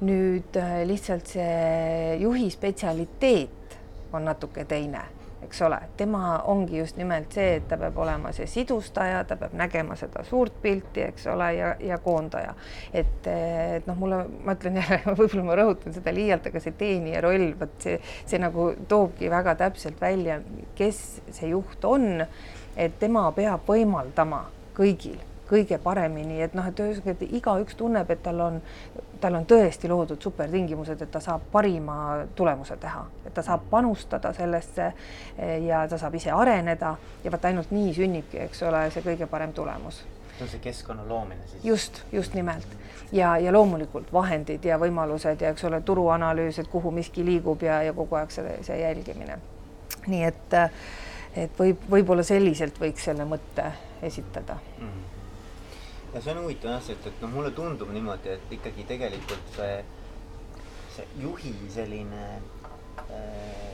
nüüd 0.00 0.56
lihtsalt 0.88 1.28
see 1.28 2.14
juhi 2.22 2.46
spetsialiteet 2.50 3.74
on 4.16 4.24
natuke 4.24 4.64
teine 4.64 5.02
eks 5.42 5.62
ole, 5.62 5.78
tema 5.96 6.38
ongi 6.52 6.78
just 6.78 6.96
nimelt 7.00 7.32
see, 7.32 7.56
et 7.58 7.68
ta 7.68 7.78
peab 7.80 7.96
olema 7.98 8.32
see 8.36 8.46
sidustaja, 8.50 9.22
ta 9.24 9.38
peab 9.40 9.54
nägema 9.56 9.96
seda 9.96 10.24
suurt 10.28 10.60
pilti, 10.62 11.04
eks 11.06 11.26
ole, 11.32 11.48
ja, 11.56 11.70
ja 11.80 11.98
koondaja. 11.98 12.54
et, 12.92 13.26
et 13.76 13.88
noh, 13.88 13.96
mulle, 13.96 14.20
ma 14.44 14.56
ütlen 14.58 14.76
jälle, 14.82 15.00
võib-olla 15.20 15.46
ma 15.46 15.58
rõhutan 15.62 15.96
seda 15.96 16.14
liialt, 16.14 16.50
aga 16.50 16.62
see 16.62 16.76
teenija 16.78 17.24
roll, 17.24 17.50
vot 17.60 17.74
see, 17.82 17.96
see 18.26 18.42
nagu 18.42 18.70
toobki 18.88 19.30
väga 19.32 19.56
täpselt 19.64 20.00
välja, 20.00 20.40
kes 20.78 21.02
see 21.30 21.54
juht 21.54 21.84
on, 21.88 22.26
et 22.76 23.00
tema 23.00 23.26
peab 23.36 23.66
võimaldama 23.68 24.44
kõigil 24.76 25.18
kõige 25.50 25.78
paremini, 25.82 26.40
et 26.42 26.54
noh, 26.54 26.66
et 26.66 26.80
ühesõnaga, 26.80 27.16
et 27.16 27.38
igaüks 27.40 27.78
tunneb, 27.78 28.10
et 28.10 28.22
tal 28.22 28.40
on 28.46 28.60
tal 29.20 29.34
on 29.34 29.46
tõesti 29.46 29.88
loodud 29.88 30.22
supertingimused, 30.22 31.02
et 31.02 31.10
ta 31.12 31.20
saab 31.20 31.44
parima 31.52 31.96
tulemuse 32.36 32.76
teha, 32.80 33.02
et 33.26 33.34
ta 33.34 33.42
saab 33.44 33.66
panustada 33.70 34.32
sellesse 34.36 34.86
eh, 34.86 35.58
ja 35.66 35.84
ta 35.88 35.98
saab 36.00 36.16
ise 36.16 36.32
areneda 36.34 36.94
ja 37.24 37.32
vot 37.32 37.44
ainult 37.44 37.74
nii 37.74 37.92
sünnibki, 37.96 38.40
eks 38.46 38.64
ole, 38.68 38.86
see 38.94 39.04
kõige 39.04 39.28
parem 39.30 39.52
tulemus. 39.56 40.02
see 40.38 40.46
on 40.46 40.52
see 40.54 40.64
keskkonna 40.64 41.04
loomine 41.08 41.46
siis? 41.50 41.64
just, 41.64 42.02
just 42.12 42.34
nimelt 42.34 42.76
ja, 43.12 43.36
ja 43.38 43.52
loomulikult 43.52 44.12
vahendid 44.12 44.64
ja 44.64 44.78
võimalused 44.80 45.40
ja 45.40 45.52
eks 45.52 45.64
ole, 45.68 45.80
turuanalüüs, 45.80 46.58
et 46.58 46.68
kuhu 46.68 46.90
miski 46.90 47.24
liigub 47.24 47.62
ja, 47.62 47.82
ja 47.82 47.92
kogu 47.92 48.16
aeg 48.16 48.32
see, 48.32 48.56
see 48.64 48.80
jälgimine. 48.80 49.38
nii 50.06 50.24
et, 50.24 50.58
et 51.36 51.58
võib, 51.58 51.88
võib-olla 51.90 52.24
selliselt 52.24 52.80
võiks 52.80 53.04
selle 53.10 53.28
mõtte 53.28 53.72
esitada 54.02 54.56
mm. 54.56 54.86
-hmm 54.86 55.19
ja 56.14 56.22
see 56.22 56.34
on 56.34 56.42
huvitav 56.44 56.74
jah, 56.74 56.82
sest 56.84 57.06
et 57.10 57.22
noh, 57.22 57.32
mulle 57.32 57.52
tundub 57.56 57.90
niimoodi, 57.94 58.34
et 58.36 58.54
ikkagi 58.58 58.86
tegelikult 58.88 59.56
see, 59.56 59.74
see 60.96 61.06
juhi 61.22 61.54
selline 61.70 62.24
äh, 63.06 63.70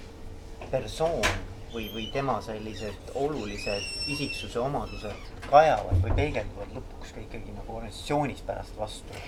persoon 0.70 1.24
või, 1.72 1.88
või 1.94 2.06
tema 2.12 2.38
sellised 2.44 3.12
olulised 3.14 4.12
isiksuse 4.12 4.60
omadused 4.60 5.32
kajavad 5.48 6.00
või 6.04 6.14
peegelduvad 6.20 6.76
lõpuks 6.76 7.14
ka 7.16 7.24
ikkagi 7.24 7.56
nagu 7.56 7.78
organisatsioonis 7.80 8.44
pärast 8.46 8.78
vastu 8.78 9.24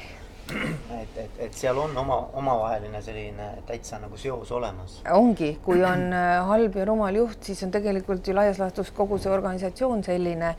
et, 0.52 1.18
et, 1.18 1.40
et 1.46 1.54
seal 1.54 1.78
on 1.78 1.96
oma, 2.00 2.18
omavaheline 2.38 3.00
selline 3.04 3.48
täitsa 3.66 3.98
nagu 4.00 4.16
seos 4.16 4.50
olemas. 4.52 4.98
ongi, 5.12 5.50
kui 5.64 5.82
on 5.84 6.08
äh, 6.16 6.38
halb 6.48 6.76
ja 6.78 6.86
rumal 6.88 7.16
juht, 7.20 7.42
siis 7.44 7.62
on 7.66 7.72
tegelikult 7.74 8.26
ju 8.26 8.36
laias 8.36 8.60
laastus 8.60 8.90
kogu 8.96 9.18
see 9.20 9.32
organisatsioon 9.32 10.02
selline 10.06 10.54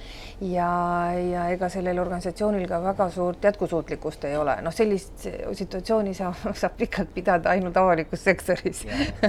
ja, 0.45 0.69
ja 1.17 1.47
ega 1.53 1.69
sellel 1.73 1.99
organisatsioonil 2.01 2.67
ka 2.69 2.81
väga 2.83 3.09
suurt 3.13 3.49
jätkusuutlikkust 3.49 4.25
ei 4.29 4.37
ole, 4.37 4.59
noh, 4.65 4.75
sellist 4.75 5.27
situatsiooni 5.27 6.13
saab, 6.17 6.49
saab 6.61 6.77
pikalt 6.79 7.13
pidada 7.13 7.55
ainult 7.55 7.77
avalikus 7.77 8.23
sektoris. 8.23 8.85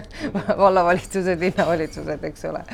Vallavalitsused, 0.65 1.41
linnavalitsused, 1.41 2.25
eks 2.31 2.45
ole. 2.51 2.65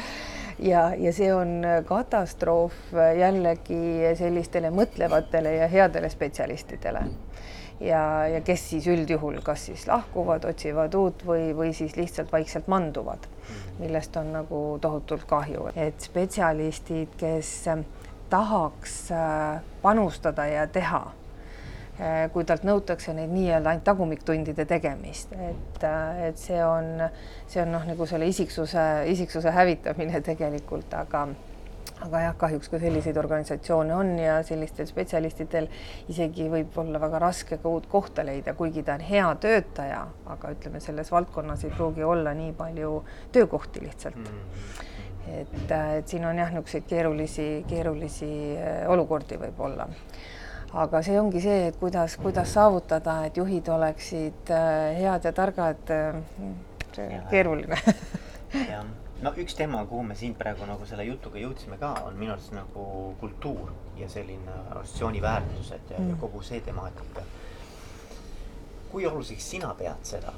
Ja, 0.58 0.88
ja 0.96 1.12
see 1.12 1.28
on 1.34 1.60
katastroof 1.84 2.94
jällegi 3.18 4.14
sellistele 4.16 4.70
mõtlevatele 4.72 5.52
ja 5.58 5.68
headele 5.68 6.08
spetsialistidele 6.08 7.04
ja, 7.80 8.26
ja 8.28 8.40
kes 8.44 8.68
siis 8.70 8.86
üldjuhul 8.90 9.40
kas 9.44 9.66
siis 9.68 9.86
lahkuvad, 9.88 10.44
otsivad 10.48 10.94
uut 10.94 11.24
või, 11.26 11.50
või 11.56 11.74
siis 11.76 11.96
lihtsalt 11.96 12.32
vaikselt 12.32 12.68
manduvad, 12.72 13.26
mhm. 13.26 13.82
millest 13.84 14.16
on 14.16 14.32
nagu 14.38 14.62
tohutult 14.80 15.26
kahju, 15.28 15.70
et 15.76 16.08
spetsialistid, 16.08 17.14
kes 17.20 17.52
ähm, 17.72 17.86
tahaks 18.30 19.10
äh, 19.10 19.60
panustada 19.82 20.46
ja 20.46 20.66
teha, 20.66 21.02
äh, 22.00 22.30
kui 22.32 22.44
talt 22.44 22.64
nõutakse 22.66 23.14
neid 23.14 23.30
nii-öelda 23.34 23.70
ainult 23.70 23.86
tagumiktundide 23.86 24.66
tegemist, 24.66 25.32
et, 25.32 25.84
äh, 25.84 26.22
et 26.30 26.40
see 26.40 26.62
on, 26.64 27.06
see 27.46 27.62
on 27.62 27.74
noh, 27.76 27.84
nagu 27.86 28.08
selle 28.08 28.28
isiksuse, 28.32 28.86
isiksuse 29.12 29.52
hävitamine 29.54 30.20
tegelikult, 30.24 30.94
aga 30.94 31.28
aga 32.04 32.20
jah, 32.26 32.34
kahjuks 32.36 32.68
ka 32.68 32.80
selliseid 32.80 33.16
organisatsioone 33.16 33.94
on 33.96 34.10
ja 34.20 34.36
sellistel 34.44 34.88
spetsialistidel 34.88 35.68
isegi 36.12 36.48
võib 36.52 36.76
olla 36.82 37.00
väga 37.00 37.20
raske 37.22 37.58
ka 37.62 37.72
uut 37.72 37.86
kohta 37.90 38.24
leida, 38.26 38.54
kuigi 38.58 38.84
ta 38.84 38.98
on 38.98 39.04
hea 39.06 39.28
töötaja, 39.40 40.02
aga 40.34 40.52
ütleme, 40.52 40.82
selles 40.84 41.12
valdkonnas 41.12 41.64
ei 41.64 41.72
pruugi 41.72 42.04
olla 42.04 42.34
nii 42.36 42.52
palju 42.58 42.92
töökohti 43.32 43.84
lihtsalt 43.86 44.20
mm. 44.20 44.58
et, 45.38 45.56
et 45.72 46.08
siin 46.08 46.26
on 46.28 46.42
jah, 46.42 46.52
niisuguseid 46.52 46.88
keerulisi, 46.90 47.48
keerulisi 47.70 48.32
äh, 48.58 48.82
olukordi 48.92 49.40
võib-olla 49.40 49.88
aga 50.76 51.00
see 51.06 51.16
ongi 51.20 51.40
see, 51.40 51.70
et 51.70 51.80
kuidas, 51.80 52.18
kuidas 52.20 52.52
saavutada, 52.52 53.22
et 53.24 53.40
juhid 53.40 53.72
oleksid 53.72 54.52
äh, 54.52 55.00
head 55.00 55.24
ja 55.24 55.32
targad. 55.32 55.90
Äh, 55.90 56.22
keeruline 57.30 57.76
jah 58.52 58.86
no 59.22 59.32
üks 59.40 59.54
teema, 59.56 59.84
kuhu 59.88 60.02
me 60.02 60.14
siin 60.14 60.34
praegu 60.36 60.66
nagu 60.68 60.86
selle 60.88 61.06
jutuga 61.08 61.40
jõudsime 61.40 61.78
ka, 61.80 61.92
on 62.08 62.18
minu 62.20 62.34
arust 62.34 62.52
nagu 62.56 62.86
kultuur 63.20 63.72
ja 64.00 64.08
selline 64.12 64.52
organisatsiooni 64.70 65.22
väärtused 65.22 65.92
ja, 65.94 66.00
mm. 66.00 66.10
ja 66.10 66.18
kogu 66.20 66.42
see 66.42 66.60
temaatika. 66.60 67.24
kui 68.90 69.06
oluliseks 69.06 69.50
sina 69.50 69.74
pead 69.74 70.04
seda, 70.06 70.32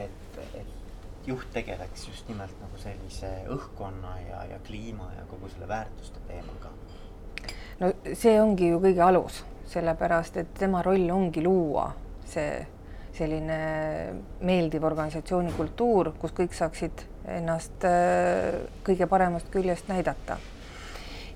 et, 0.00 0.38
et 0.54 1.26
juht 1.26 1.50
tegeleks 1.54 2.08
just 2.08 2.28
nimelt 2.28 2.54
nagu 2.60 2.78
sellise 2.82 3.30
õhkkonna 3.54 4.14
ja, 4.28 4.44
ja 4.50 4.58
kliima 4.66 5.10
ja 5.18 5.26
kogu 5.30 5.50
selle 5.52 5.68
väärtuste 5.68 6.22
teemaga? 6.28 6.70
no 7.80 7.92
see 8.14 8.38
ongi 8.40 8.70
ju 8.70 8.78
kõige 8.82 9.02
alus, 9.06 9.42
sellepärast 9.74 10.38
et 10.42 10.54
tema 10.58 10.82
roll 10.82 11.10
ongi 11.10 11.42
luua 11.42 11.90
see 12.26 12.62
selline 13.12 13.58
meeldiv 14.40 14.84
organisatsiooni 14.88 15.52
kultuur, 15.56 16.12
kus 16.20 16.32
kõik 16.36 16.56
saaksid 16.56 17.04
ennast 17.36 17.84
äh, 17.86 18.62
kõige 18.86 19.08
paremast 19.08 19.50
küljest 19.52 19.88
näidata. 19.92 20.38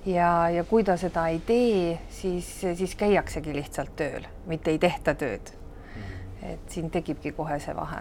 ja, 0.06 0.48
ja 0.50 0.64
kui 0.64 0.84
ta 0.84 0.96
seda 0.96 1.28
ei 1.28 1.40
tee, 1.46 1.98
siis, 2.08 2.48
siis 2.60 2.94
käiaksegi 2.96 3.54
lihtsalt 3.54 3.96
tööl, 3.96 4.26
mitte 4.46 4.70
ei 4.70 4.78
tehta 4.78 5.14
tööd. 5.14 5.52
Mhm. 5.96 6.52
et 6.52 6.70
siin 6.70 6.90
tekibki 6.90 7.32
kohe 7.32 7.58
see 7.60 7.76
vahe. 7.76 8.00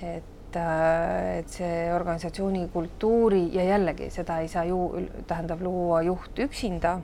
et, 0.00 0.56
äh, 0.56 1.38
et 1.38 1.48
see 1.48 1.92
organisatsiooni 1.92 2.68
kultuuri 2.72 3.50
ja 3.52 3.64
jällegi 3.64 4.10
seda 4.10 4.38
ei 4.40 4.48
saa 4.48 4.64
ju, 4.64 5.08
tähendab 5.26 5.60
luua 5.60 6.02
juht 6.02 6.38
üksinda, 6.38 7.00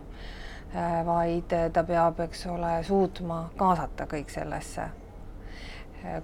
äh, 0.75 1.05
vaid 1.07 1.53
ta 1.73 1.85
peab, 1.85 2.21
eks 2.21 2.47
ole, 2.47 2.83
suutma 2.89 3.51
kaasata 3.57 4.09
kõik 4.09 4.33
sellesse 4.33 4.89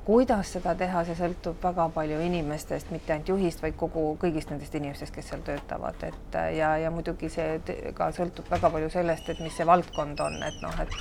kuidas 0.05 0.51
seda 0.57 0.73
teha, 0.79 1.03
see 1.05 1.17
sõltub 1.19 1.59
väga 1.63 1.87
palju 1.95 2.21
inimestest, 2.25 2.91
mitte 2.95 3.13
ainult 3.13 3.29
juhist, 3.33 3.63
vaid 3.65 3.77
kogu, 3.79 4.05
kõigist 4.23 4.51
nendest 4.53 4.75
inimestest, 4.79 5.13
kes 5.15 5.29
seal 5.31 5.43
töötavad, 5.47 6.01
et 6.07 6.39
ja, 6.57 6.71
ja 6.81 6.93
muidugi 6.95 7.29
see 7.33 7.59
ka 7.97 8.09
sõltub 8.17 8.49
väga 8.53 8.71
palju 8.73 8.91
sellest, 8.95 9.29
et 9.33 9.43
mis 9.45 9.57
see 9.57 9.69
valdkond 9.69 10.23
on, 10.25 10.39
et 10.47 10.61
noh, 10.65 10.81
et 10.81 10.97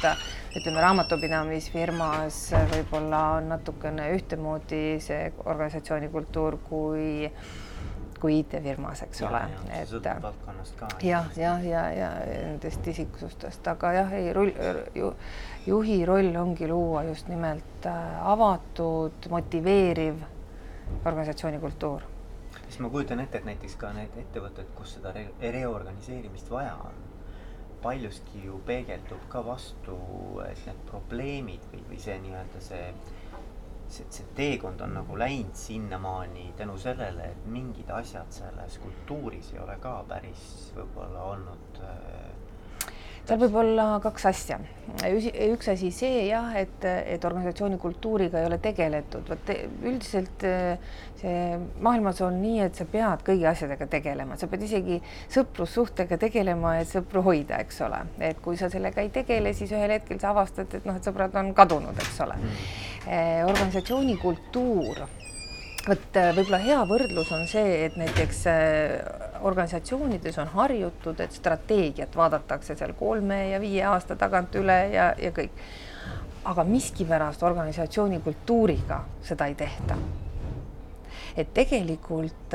ütleme, 0.60 0.82
raamatupidamisfirmas 0.84 2.42
võib-olla 2.74 3.22
on 3.38 3.54
natukene 3.56 4.10
ühtemoodi 4.18 4.84
see 5.04 5.32
organisatsiooni 5.46 6.12
kultuur 6.12 6.60
kui 6.68 7.32
kui 8.20 8.40
IT-firmas, 8.40 9.02
eks 9.06 9.22
ja, 9.22 9.30
ole. 9.30 9.42
et 9.76 9.92
valdkonnast 10.22 10.76
ka. 10.80 10.88
jah, 11.04 11.30
jah, 11.38 11.66
ja, 11.66 11.84
ja, 11.92 12.10
ja 12.26 12.46
nendest 12.48 12.88
isiksustest, 12.88 13.68
aga 13.68 13.92
jah, 14.00 14.14
ei 14.18 14.34
rull 14.34 14.52
ju, 14.96 15.12
juhi 15.68 16.00
roll 16.06 16.36
ongi 16.40 16.68
luua 16.68 17.04
just 17.10 17.28
nimelt 17.32 17.88
äh, 17.90 18.28
avatud, 18.32 19.30
motiveeriv 19.30 20.22
organisatsiooni 21.06 21.60
kultuur. 21.60 22.02
siis 22.68 22.80
ma 22.80 22.90
kujutan 22.90 23.20
ette, 23.20 23.38
et 23.38 23.50
näiteks 23.52 23.76
ka 23.82 23.92
need 23.94 24.16
ettevõtted, 24.26 24.72
kus 24.78 24.96
seda 24.98 25.14
re 25.16 25.28
reorganiseerimist 25.42 26.52
vaja 26.52 26.76
on, 26.88 27.04
paljuski 27.82 28.46
ju 28.46 28.62
peegeldub 28.66 29.28
ka 29.30 29.44
vastu, 29.46 29.98
et 30.48 30.66
need 30.66 30.82
probleemid 30.90 31.70
või, 31.74 31.84
või 31.92 32.02
see 32.02 32.18
nii-öelda 32.24 32.62
see 32.64 32.88
see, 33.90 34.08
see 34.10 34.28
teekond 34.38 34.82
on 34.82 34.96
nagu 35.00 35.18
läinud 35.20 35.56
sinnamaani 35.60 36.52
tänu 36.58 36.78
sellele, 36.82 37.32
et 37.32 37.46
mingid 37.52 37.90
asjad 37.90 38.32
selles 38.34 38.80
kultuuris 38.84 39.54
ei 39.54 39.62
ole 39.64 39.78
ka 39.84 39.98
päris 40.10 40.72
võib-olla 40.76 41.28
olnud 41.34 41.84
äh, 41.84 42.26
seal 43.26 43.40
võib 43.42 43.56
olla 43.58 43.86
kaks 44.04 44.26
asja. 44.30 44.60
üks 45.48 45.70
asi 45.72 45.90
see 45.94 46.28
jah, 46.28 46.52
et, 46.60 46.86
et 46.86 47.26
organisatsiooni 47.26 47.78
kultuuriga 47.82 48.42
ei 48.42 48.50
ole 48.50 48.60
tegeletud, 48.62 49.26
vot 49.30 49.52
üldiselt 49.82 50.46
see 51.20 51.58
maailmas 51.84 52.22
on 52.26 52.38
nii, 52.42 52.60
et 52.68 52.78
sa 52.78 52.86
pead 52.90 53.24
kõigi 53.26 53.48
asjadega 53.50 53.88
tegelema, 53.92 54.38
sa 54.38 54.50
pead 54.52 54.66
isegi 54.68 55.00
sõprussuhtega 55.34 56.20
tegelema, 56.22 56.76
et 56.82 56.92
sõpru 56.92 57.24
hoida, 57.26 57.60
eks 57.66 57.82
ole, 57.88 58.04
et 58.30 58.42
kui 58.46 58.60
sa 58.62 58.70
sellega 58.74 59.02
ei 59.02 59.12
tegele, 59.16 59.56
siis 59.58 59.74
ühel 59.74 59.96
hetkel 59.98 60.22
sa 60.22 60.34
avastad, 60.36 60.70
et 60.78 60.86
noh, 60.86 61.00
et 61.00 61.10
sõbrad 61.10 61.36
on 61.42 61.54
kadunud, 61.58 61.98
eks 62.06 62.22
ole. 62.28 62.38
Mm.. 62.42 62.68
Organisatsiooni 63.46 64.18
kultuur 64.18 65.06
vot 65.88 66.18
äh, 66.18 66.32
võib-olla 66.36 66.60
hea 66.64 66.82
võrdlus 66.90 67.32
on 67.36 67.46
see, 67.50 67.86
et 67.86 67.98
näiteks 68.00 68.42
äh, 68.50 69.42
organisatsioonides 69.46 70.40
on 70.42 70.52
harjutud, 70.56 71.20
et 71.22 71.36
strateegiat 71.36 72.16
vaadatakse 72.18 72.78
seal 72.78 72.96
kolme 72.98 73.42
ja 73.52 73.62
viie 73.62 73.84
aasta 73.86 74.18
tagant 74.20 74.56
üle 74.58 74.80
ja, 74.94 75.12
ja 75.22 75.34
kõik. 75.36 75.54
aga 76.46 76.64
miskipärast 76.64 77.44
organisatsiooni 77.44 78.20
kultuuriga 78.22 79.00
seda 79.26 79.46
ei 79.50 79.56
tehta. 79.56 79.98
et 81.38 81.54
tegelikult 81.54 82.54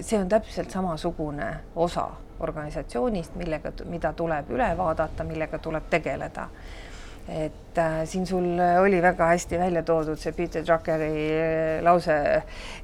see 0.00 0.18
on 0.18 0.28
täpselt 0.28 0.70
samasugune 0.70 1.48
osa 1.76 2.08
organisatsioonist, 2.40 3.34
millega, 3.36 3.72
mida 3.84 4.12
tuleb 4.12 4.50
üle 4.50 4.70
vaadata, 4.76 5.24
millega 5.24 5.58
tuleb 5.58 5.90
tegeleda 5.90 6.48
et 7.28 7.78
äh, 7.78 8.02
siin 8.08 8.26
sul 8.26 8.58
oli 8.80 9.02
väga 9.02 9.28
hästi 9.30 9.58
välja 9.58 9.82
toodud 9.86 10.18
see 10.18 10.32
Peter 10.36 10.64
Druckeri 10.66 11.10
äh, 11.30 11.82
lause, 11.84 12.16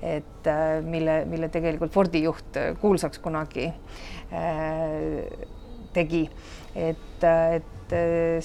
et 0.03 0.47
äh, 0.47 0.83
mille, 0.83 1.25
mille 1.27 1.49
tegelikult 1.49 1.93
Fordi 1.93 2.23
juht 2.23 2.57
äh, 2.57 2.77
kuulsaks 2.81 3.19
kunagi 3.19 3.67
äh, 3.67 5.25
tegi, 5.93 6.29
et, 6.75 7.25
äh, 7.25 7.59
et 7.59 7.75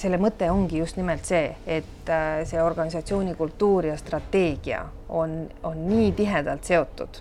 selle 0.00 0.16
mõte 0.16 0.48
ongi 0.48 0.78
just 0.80 0.96
nimelt 0.96 1.28
see, 1.28 1.50
et 1.68 2.12
see 2.48 2.62
organisatsiooni 2.64 3.34
kultuur 3.36 3.90
ja 3.90 3.96
strateegia 4.00 4.78
on, 5.12 5.42
on 5.68 5.82
nii 5.84 6.14
tihedalt 6.16 6.64
seotud, 6.64 7.18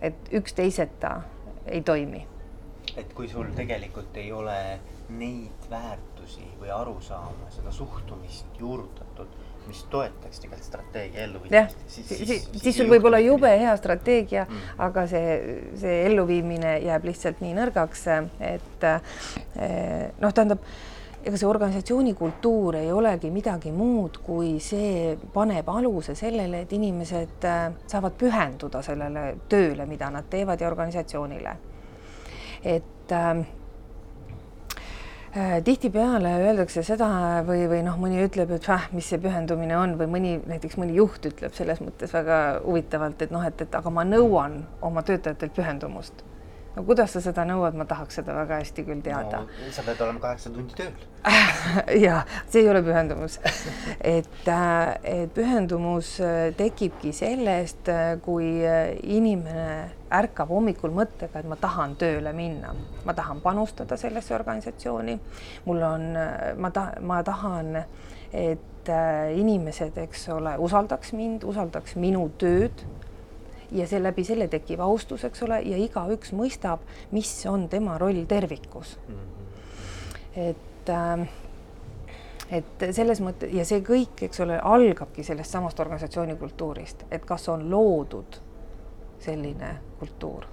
et 0.00 0.32
üksteiseta 0.40 1.18
ei 1.66 1.82
toimi. 1.84 2.24
et 2.96 3.12
kui 3.12 3.28
sul 3.28 3.52
tegelikult 3.56 4.16
ei 4.16 4.32
ole 4.32 4.56
neid 5.12 5.68
väärtusi 5.70 6.09
või 6.60 6.70
arusaama, 6.74 7.48
seda 7.54 7.72
suhtumist 7.72 8.58
juurutatud, 8.60 9.32
mis 9.68 9.82
toetaks 9.92 10.40
tegelikult 10.42 10.66
strateegia 10.66 11.24
elluviimist. 11.24 11.82
siis, 11.86 12.08
siis, 12.08 12.28
siis, 12.28 12.46
siis 12.62 12.76
sul 12.76 12.90
võib 12.90 13.06
olla 13.08 13.20
jube 13.22 13.50
hea 13.60 13.72
strateegia 13.78 14.46
mm., 14.48 14.70
aga 14.86 15.06
see, 15.10 15.34
see 15.80 15.98
elluviimine 16.08 16.78
jääb 16.84 17.04
lihtsalt 17.10 17.42
nii 17.44 17.52
nõrgaks, 17.58 18.06
et 18.52 18.88
eh, 18.88 20.08
noh, 20.20 20.32
tähendab 20.32 20.64
ega 21.20 21.36
see 21.36 21.48
organisatsiooni 21.48 22.14
kultuur 22.16 22.78
ei 22.80 22.92
olegi 22.96 23.28
midagi 23.30 23.72
muud, 23.76 24.22
kui 24.24 24.54
see 24.64 25.18
paneb 25.34 25.68
aluse 25.68 26.16
sellele, 26.18 26.64
et 26.64 26.72
inimesed 26.76 27.48
eh, 27.48 27.66
saavad 27.92 28.16
pühenduda 28.20 28.82
sellele 28.84 29.26
tööle, 29.48 29.86
mida 29.86 30.10
nad 30.10 30.28
teevad 30.32 30.60
ja 30.60 30.72
organisatsioonile. 30.72 31.56
et 32.64 32.96
Äh, 33.12 33.44
tihtipeale 35.64 36.32
öeldakse 36.42 36.82
seda 36.82 37.06
või, 37.46 37.62
või 37.70 37.84
noh, 37.86 37.98
mõni 38.00 38.18
ütleb, 38.24 38.50
et 38.56 38.66
ah, 38.72 38.88
mis 38.94 39.06
see 39.12 39.20
pühendumine 39.22 39.76
on 39.78 39.94
või 40.00 40.08
mõni 40.10 40.32
näiteks 40.42 40.74
mõni 40.80 40.96
juht 40.98 41.28
ütleb 41.30 41.54
selles 41.54 41.78
mõttes 41.84 42.10
väga 42.16 42.40
huvitavalt, 42.64 43.22
et 43.22 43.30
noh, 43.34 43.44
et, 43.46 43.62
et 43.62 43.78
aga 43.78 43.92
ma 43.94 44.02
nõuan 44.08 44.64
oma 44.82 45.04
töötajatelt 45.06 45.54
pühendumust. 45.54 46.24
No 46.70 46.84
kuidas 46.86 47.10
sa 47.14 47.22
seda 47.22 47.42
nõuad, 47.46 47.74
ma 47.78 47.84
tahaks 47.86 48.20
seda 48.20 48.34
väga 48.34 48.60
hästi 48.60 48.84
küll 48.86 49.02
teada. 49.02 49.42
No,. 49.42 49.70
sa 49.74 49.82
pead 49.86 50.02
olema 50.06 50.22
kaheksa 50.22 50.52
tundi 50.54 50.76
tööl. 50.78 50.92
Ja 52.06 52.22
see 52.46 52.62
ei 52.62 52.68
ole 52.70 52.82
pühendumus. 52.86 53.38
Et, 54.16 54.48
äh, 54.48 54.94
et 55.04 55.34
pühendumus 55.34 56.16
äh, 56.22 56.50
tekibki 56.56 57.12
sellest, 57.14 57.90
kui 58.24 58.52
inimene 59.02 59.66
ärkab 60.10 60.50
hommikul 60.50 60.92
mõttega, 60.94 61.40
et 61.40 61.48
ma 61.48 61.56
tahan 61.60 61.94
tööle 62.00 62.32
minna, 62.34 62.72
ma 63.06 63.14
tahan 63.14 63.40
panustada 63.40 63.96
sellesse 64.00 64.34
organisatsiooni. 64.34 65.18
mul 65.64 65.82
on, 65.82 66.06
ma 66.56 66.70
ta-, 66.70 66.94
ma 67.00 67.22
tahan, 67.22 67.76
et 68.32 68.88
äh, 68.88 69.38
inimesed, 69.38 69.98
eks 69.98 70.28
ole, 70.28 70.56
usaldaks 70.58 71.12
mind, 71.12 71.44
usaldaks 71.44 71.96
minu 71.96 72.28
tööd 72.38 72.84
ja 73.72 73.86
see 73.86 74.02
läbi 74.02 74.24
selle 74.26 74.48
tekib 74.50 74.80
austus, 74.82 75.24
eks 75.24 75.42
ole, 75.46 75.60
ja 75.62 75.78
igaüks 75.78 76.34
mõistab, 76.34 76.82
mis 77.14 77.30
on 77.46 77.68
tema 77.68 77.98
roll 77.98 78.24
tervikus. 78.26 78.98
et 80.34 80.88
äh, 80.88 81.28
et 82.50 82.82
selles 82.90 83.20
mõttes 83.22 83.52
ja 83.54 83.64
see 83.64 83.78
kõik, 83.86 84.24
eks 84.26 84.40
ole, 84.42 84.58
algabki 84.58 85.22
sellest 85.22 85.54
samast 85.54 85.80
organisatsiooni 85.80 86.34
kultuurist, 86.36 87.04
et 87.10 87.24
kas 87.24 87.46
on 87.48 87.68
loodud 87.70 88.40
selline 89.20 89.76
kultuur. 89.98 90.46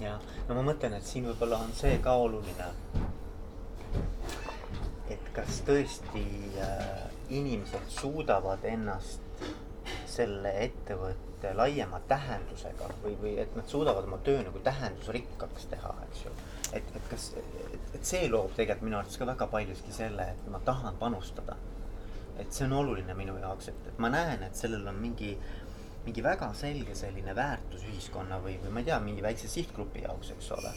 ja 0.00 0.18
no 0.48 0.54
ma 0.58 0.62
mõtlen, 0.72 0.96
et 0.98 1.06
siin 1.06 1.28
võib-olla 1.30 1.60
on 1.64 1.72
see 1.76 1.98
ka 2.04 2.16
oluline. 2.20 2.70
et 5.10 5.28
kas 5.36 5.60
tõesti 5.66 6.24
äh, 6.60 7.04
inimesed 7.30 7.86
suudavad 7.88 8.64
ennast 8.64 9.20
selle 10.14 10.52
ettevõtte 10.64 11.52
laiema 11.56 12.00
tähendusega 12.08 12.88
või, 13.02 13.14
või 13.20 13.34
et 13.42 13.56
nad 13.56 13.68
suudavad 13.68 14.06
oma 14.08 14.18
töö 14.26 14.42
nagu 14.46 14.60
tähendusrikkaks 14.64 15.68
teha, 15.72 15.94
eks 16.08 16.24
ju. 16.24 16.32
et, 16.72 16.90
et 16.96 17.08
kas, 17.10 17.30
et, 17.38 18.00
see 18.04 18.28
loob 18.30 18.52
tegelikult 18.56 18.86
minu 18.88 18.98
arvates 19.00 19.18
ka 19.20 19.28
väga 19.28 19.48
paljuski 19.52 19.92
selle, 19.92 20.28
et 20.34 20.50
ma 20.52 20.60
tahan 20.64 20.96
panustada. 21.00 21.56
et 22.38 22.52
see 22.52 22.66
on 22.66 22.72
oluline 22.80 23.14
minu 23.14 23.36
jaoks, 23.40 23.68
et, 23.72 23.86
et 23.92 23.98
ma 24.02 24.10
näen, 24.10 24.42
et 24.42 24.56
sellel 24.58 24.86
on 24.90 24.96
mingi 24.98 25.36
mingi 26.04 26.22
väga 26.24 26.50
selge 26.56 26.94
selline 26.98 27.34
väärtus 27.36 27.84
ühiskonna 27.88 28.40
või, 28.42 28.58
või 28.62 28.72
ma 28.74 28.82
ei 28.82 28.90
tea, 28.90 28.98
mingi 29.00 29.24
väikse 29.24 29.48
sihtgrupi 29.48 30.04
jaoks, 30.04 30.34
eks 30.34 30.50
ole. 30.58 30.72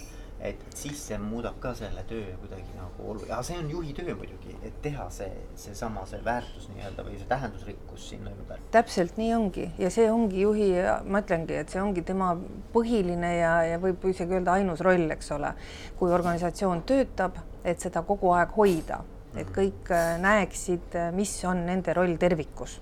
et, 0.48 0.60
siis 0.78 1.00
see 1.08 1.18
muudab 1.18 1.56
ka 1.60 1.72
selle 1.74 2.04
töö 2.06 2.36
kuidagi 2.38 2.76
nagu 2.78 3.08
oluline, 3.10 3.32
aga 3.32 3.42
see 3.44 3.58
on 3.58 3.72
juhi 3.72 3.96
töö 3.98 4.14
muidugi, 4.16 4.54
et 4.68 4.76
teha 4.84 5.08
see, 5.10 5.32
seesama, 5.58 6.04
see 6.06 6.20
väärtus 6.26 6.68
nii-öelda 6.76 7.06
või 7.08 7.18
see 7.18 7.30
tähendusrikkus 7.32 8.06
sinna 8.12 8.32
ümber. 8.36 8.62
täpselt 8.72 9.18
nii 9.18 9.34
ongi 9.34 9.66
ja 9.82 9.90
see 9.94 10.06
ongi 10.14 10.44
juhi, 10.46 10.70
ma 11.10 11.24
ütlengi, 11.26 11.58
et 11.58 11.74
see 11.74 11.82
ongi 11.82 12.06
tema 12.06 12.32
põhiline 12.74 13.34
ja, 13.40 13.54
ja 13.74 13.82
võib 13.82 14.06
isegi 14.14 14.38
öelda 14.38 14.60
ainus 14.62 14.86
roll, 14.86 15.10
eks 15.18 15.34
ole. 15.36 15.54
kui 15.98 16.14
organisatsioon 16.14 16.86
töötab, 16.88 17.42
et 17.66 17.82
seda 17.82 18.06
kogu 18.06 18.32
aeg 18.38 18.54
hoida, 18.56 19.02
et 19.34 19.48
mhm. 19.48 19.56
kõik 19.58 19.96
äh, 19.98 20.12
näeksid, 20.22 21.02
mis 21.18 21.34
on 21.50 21.66
nende 21.66 21.98
roll 21.98 22.14
tervikus 22.22 22.78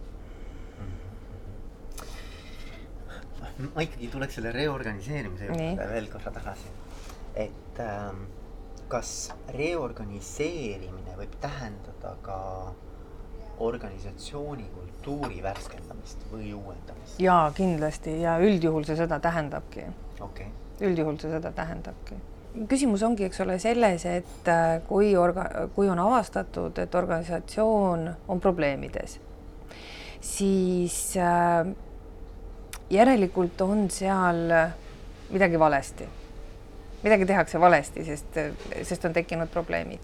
ma 3.57 3.83
ikkagi 3.85 4.07
tuleks 4.11 4.39
selle 4.39 4.51
reorganiseerimise 4.51 5.47
juurde 5.51 5.87
veel 5.91 6.09
korra 6.11 6.31
tagasi. 6.35 6.71
et 7.35 7.79
ähm, 7.79 8.25
kas 8.91 9.31
reorganiseerimine 9.55 11.15
võib 11.17 11.37
tähendada 11.43 12.15
ka 12.23 12.39
organisatsiooni 13.63 14.67
kultuuri 14.75 15.41
värskendamist 15.43 16.27
või 16.31 16.51
uuendamist? 16.53 17.19
jaa, 17.19 17.51
kindlasti. 17.55 18.19
Ja 18.21 18.37
üldjuhul 18.43 18.85
see 18.87 18.99
seda 18.99 19.19
tähendabki. 19.23 19.87
Okay.. 20.19 20.51
üldjuhul 20.81 21.19
see 21.21 21.31
seda 21.31 21.51
tähendabki. 21.55 22.19
Küsimus 22.71 23.03
ongi, 23.03 23.25
eks 23.27 23.41
ole, 23.43 23.57
selles, 23.59 24.05
et 24.07 24.47
äh, 24.47 24.77
kui 24.87 25.09
orga-, 25.19 25.67
kui 25.75 25.89
on 25.91 25.99
avastatud, 25.99 26.77
et 26.79 26.95
organisatsioon 26.95 28.05
on 28.31 28.39
probleemides, 28.39 29.17
siis 30.23 30.99
äh, 31.19 31.67
järelikult 32.89 33.61
on 33.61 33.89
seal 33.91 34.51
midagi 35.29 35.59
valesti. 35.59 36.07
midagi 37.03 37.25
tehakse 37.25 37.59
valesti, 37.59 38.05
sest, 38.05 38.37
sest 38.83 39.05
on 39.05 39.13
tekkinud 39.13 39.47
probleemid. 39.53 39.99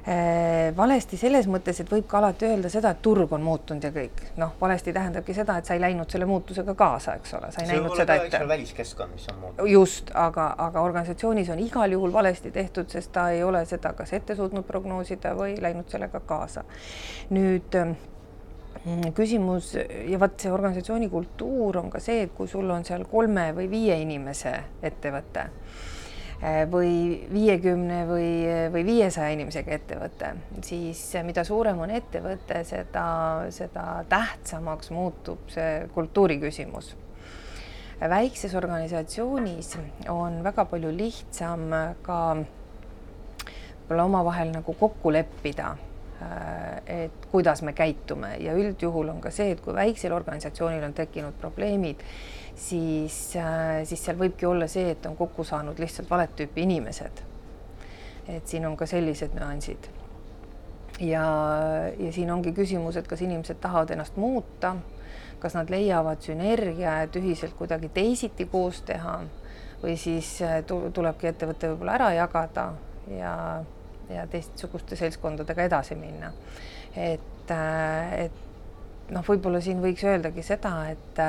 Äh, 0.00 0.76
valesti 0.76 1.18
selles 1.20 1.44
mõttes, 1.44 1.76
et 1.82 1.90
võib 1.92 2.06
ka 2.08 2.16
alati 2.22 2.46
öelda 2.48 2.70
seda, 2.72 2.94
et 2.94 3.02
turg 3.04 3.32
on 3.36 3.42
muutunud 3.44 3.84
ja 3.84 3.90
kõik. 3.92 4.22
noh, 4.40 4.54
valesti 4.60 4.94
tähendabki 4.96 5.34
seda, 5.36 5.58
et 5.60 5.68
sa 5.68 5.74
ei 5.76 5.80
läinud 5.82 6.08
selle 6.08 6.24
muutusega 6.24 6.74
kaasa, 6.74 7.18
eks 7.20 7.34
ole, 7.36 7.50
sa 7.52 7.60
ei 7.60 7.68
see 7.68 7.76
näinud 7.76 7.96
seda 7.98 8.16
ette. 8.16 8.40
väliskeskkond, 8.48 9.12
mis 9.12 9.26
on 9.28 9.38
muutunud. 9.42 9.70
just, 9.70 10.10
aga, 10.14 10.54
aga 10.58 10.80
organisatsioonis 10.80 11.50
on 11.52 11.60
igal 11.60 11.92
juhul 11.92 12.12
valesti 12.12 12.50
tehtud, 12.50 12.88
sest 12.88 13.12
ta 13.12 13.28
ei 13.30 13.42
ole 13.44 13.60
seda 13.68 13.92
kas 13.92 14.14
ette 14.16 14.36
suutnud 14.38 14.64
prognoosida 14.64 15.34
või 15.36 15.60
läinud 15.60 15.92
sellega 15.92 16.20
kaasa. 16.20 16.64
nüüd 17.30 17.76
mm, 17.76 17.94
küsimus 19.14 19.74
ja 19.76 20.18
vot 20.20 20.40
see 20.40 20.52
organisatsiooni 20.52 21.10
kultuur 21.12 21.76
on 21.82 21.90
ka 21.92 22.00
see, 22.00 22.24
et 22.24 22.34
kui 22.36 22.48
sul 22.48 22.70
on 22.70 22.84
seal 22.84 23.04
kolme 23.10 23.50
või 23.56 23.68
viie 23.68 23.98
inimese 24.00 24.54
ettevõte 24.82 25.48
Eh, 26.40 26.62
või 26.72 27.20
viiekümne 27.28 27.98
või, 28.08 28.28
või 28.72 28.80
viiesaja 28.86 29.34
inimesega 29.34 29.74
ettevõte, 29.76 30.30
siis 30.64 31.02
mida 31.20 31.42
suurem 31.44 31.82
on 31.84 31.90
ettevõte, 31.92 32.62
seda, 32.64 33.02
seda 33.52 33.82
tähtsamaks 34.08 34.88
muutub 34.96 35.50
see 35.52 35.82
kultuuri 35.92 36.38
küsimus. 36.40 36.94
väikses 38.00 38.54
organisatsioonis 38.56 39.76
on 40.08 40.40
väga 40.42 40.64
palju 40.64 40.94
lihtsam 40.96 41.68
ka 42.02 42.18
võib-olla 42.40 44.04
omavahel 44.08 44.54
nagu 44.54 44.72
kokku 44.72 45.12
leppida 45.12 45.76
eh, 46.22 46.69
et 46.86 47.26
kuidas 47.30 47.62
me 47.62 47.72
käitume 47.72 48.34
ja 48.40 48.54
üldjuhul 48.56 49.08
on 49.12 49.20
ka 49.20 49.32
see, 49.34 49.52
et 49.54 49.60
kui 49.64 49.74
väiksel 49.74 50.12
organisatsioonil 50.12 50.84
on 50.84 50.94
tekkinud 50.94 51.38
probleemid, 51.40 52.02
siis, 52.56 53.36
äh, 53.36 53.80
siis 53.84 54.04
seal 54.04 54.18
võibki 54.20 54.48
olla 54.48 54.68
see, 54.68 54.90
et 54.94 55.06
on 55.06 55.16
kokku 55.16 55.44
saanud 55.44 55.78
lihtsalt 55.78 56.10
valet 56.10 56.36
tüüpi 56.36 56.66
inimesed. 56.66 57.26
et 58.28 58.46
siin 58.46 58.66
on 58.66 58.76
ka 58.76 58.86
sellised 58.86 59.34
nüansid. 59.34 59.88
ja, 61.00 61.24
ja 61.98 62.12
siin 62.12 62.30
ongi 62.30 62.52
küsimus, 62.52 62.96
et 62.96 63.08
kas 63.08 63.20
inimesed 63.20 63.58
tahavad 63.60 63.90
ennast 63.90 64.16
muuta, 64.16 64.76
kas 65.38 65.54
nad 65.54 65.70
leiavad 65.70 66.20
sünergia, 66.20 67.02
et 67.02 67.16
ühiselt 67.16 67.56
kuidagi 67.58 67.88
teisiti 67.88 68.44
koos 68.44 68.82
teha 68.82 69.20
või 69.82 69.96
siis 69.96 70.36
äh, 70.42 70.60
tulebki 70.66 71.32
ettevõte 71.32 71.72
võib-olla 71.72 71.96
ära 71.98 72.12
jagada 72.12 72.72
ja, 73.10 73.34
ja 74.14 74.26
teistsuguste 74.26 74.96
seltskondadega 74.96 75.68
edasi 75.68 75.94
minna. 75.98 76.32
et, 76.96 77.50
äh, 77.50 78.14
et 78.26 79.10
noh, 79.10 79.24
võib-olla 79.26 79.60
siin 79.60 79.82
võiks 79.82 80.04
öeldagi 80.04 80.42
seda, 80.46 80.74
et 80.90 81.22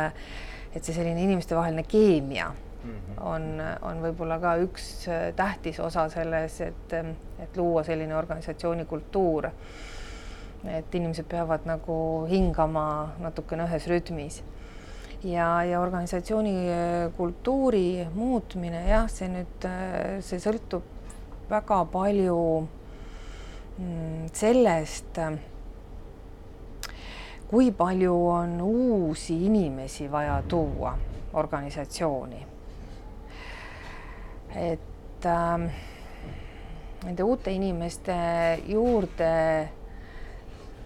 et 0.71 0.85
see 0.87 0.95
selline 0.95 1.19
inimestevaheline 1.25 1.83
keemia 1.83 2.51
mm 2.83 2.91
-hmm. 2.91 3.23
on, 3.25 3.63
on 3.81 4.01
võib-olla 4.03 4.39
ka 4.39 4.55
üks 4.63 5.07
äh, 5.07 5.33
tähtis 5.35 5.79
osa 5.79 6.09
selles, 6.09 6.61
et, 6.61 6.93
et 7.39 7.57
luua 7.57 7.83
selline 7.83 8.15
organisatsiooni 8.15 8.85
kultuur. 8.85 9.49
et 10.65 10.95
inimesed 10.95 11.25
peavad 11.25 11.59
nagu 11.65 12.25
hingama 12.29 13.11
natukene 13.19 13.63
ühes 13.65 13.87
rütmis 13.87 14.43
ja, 15.23 15.63
ja 15.63 15.79
organisatsiooni 15.81 16.55
äh, 16.69 17.13
kultuuri 17.17 18.07
muutmine, 18.13 18.87
jah, 18.89 19.09
see 19.09 19.29
nüüd, 19.29 19.65
äh, 19.65 20.19
see 20.25 20.39
sõltub 20.39 20.90
väga 21.51 21.85
palju 21.91 22.67
mm, 23.77 24.29
sellest 24.33 25.19
kui 27.51 27.71
palju 27.71 28.13
on 28.27 28.61
uusi 28.61 29.45
inimesi 29.45 30.11
vaja 30.11 30.43
tuua 30.47 30.97
organisatsiooni. 31.33 32.45
et 34.55 35.25
äh, 35.25 35.71
nende 37.03 37.23
uute 37.23 37.51
inimeste 37.51 38.15
juurde 38.67 39.33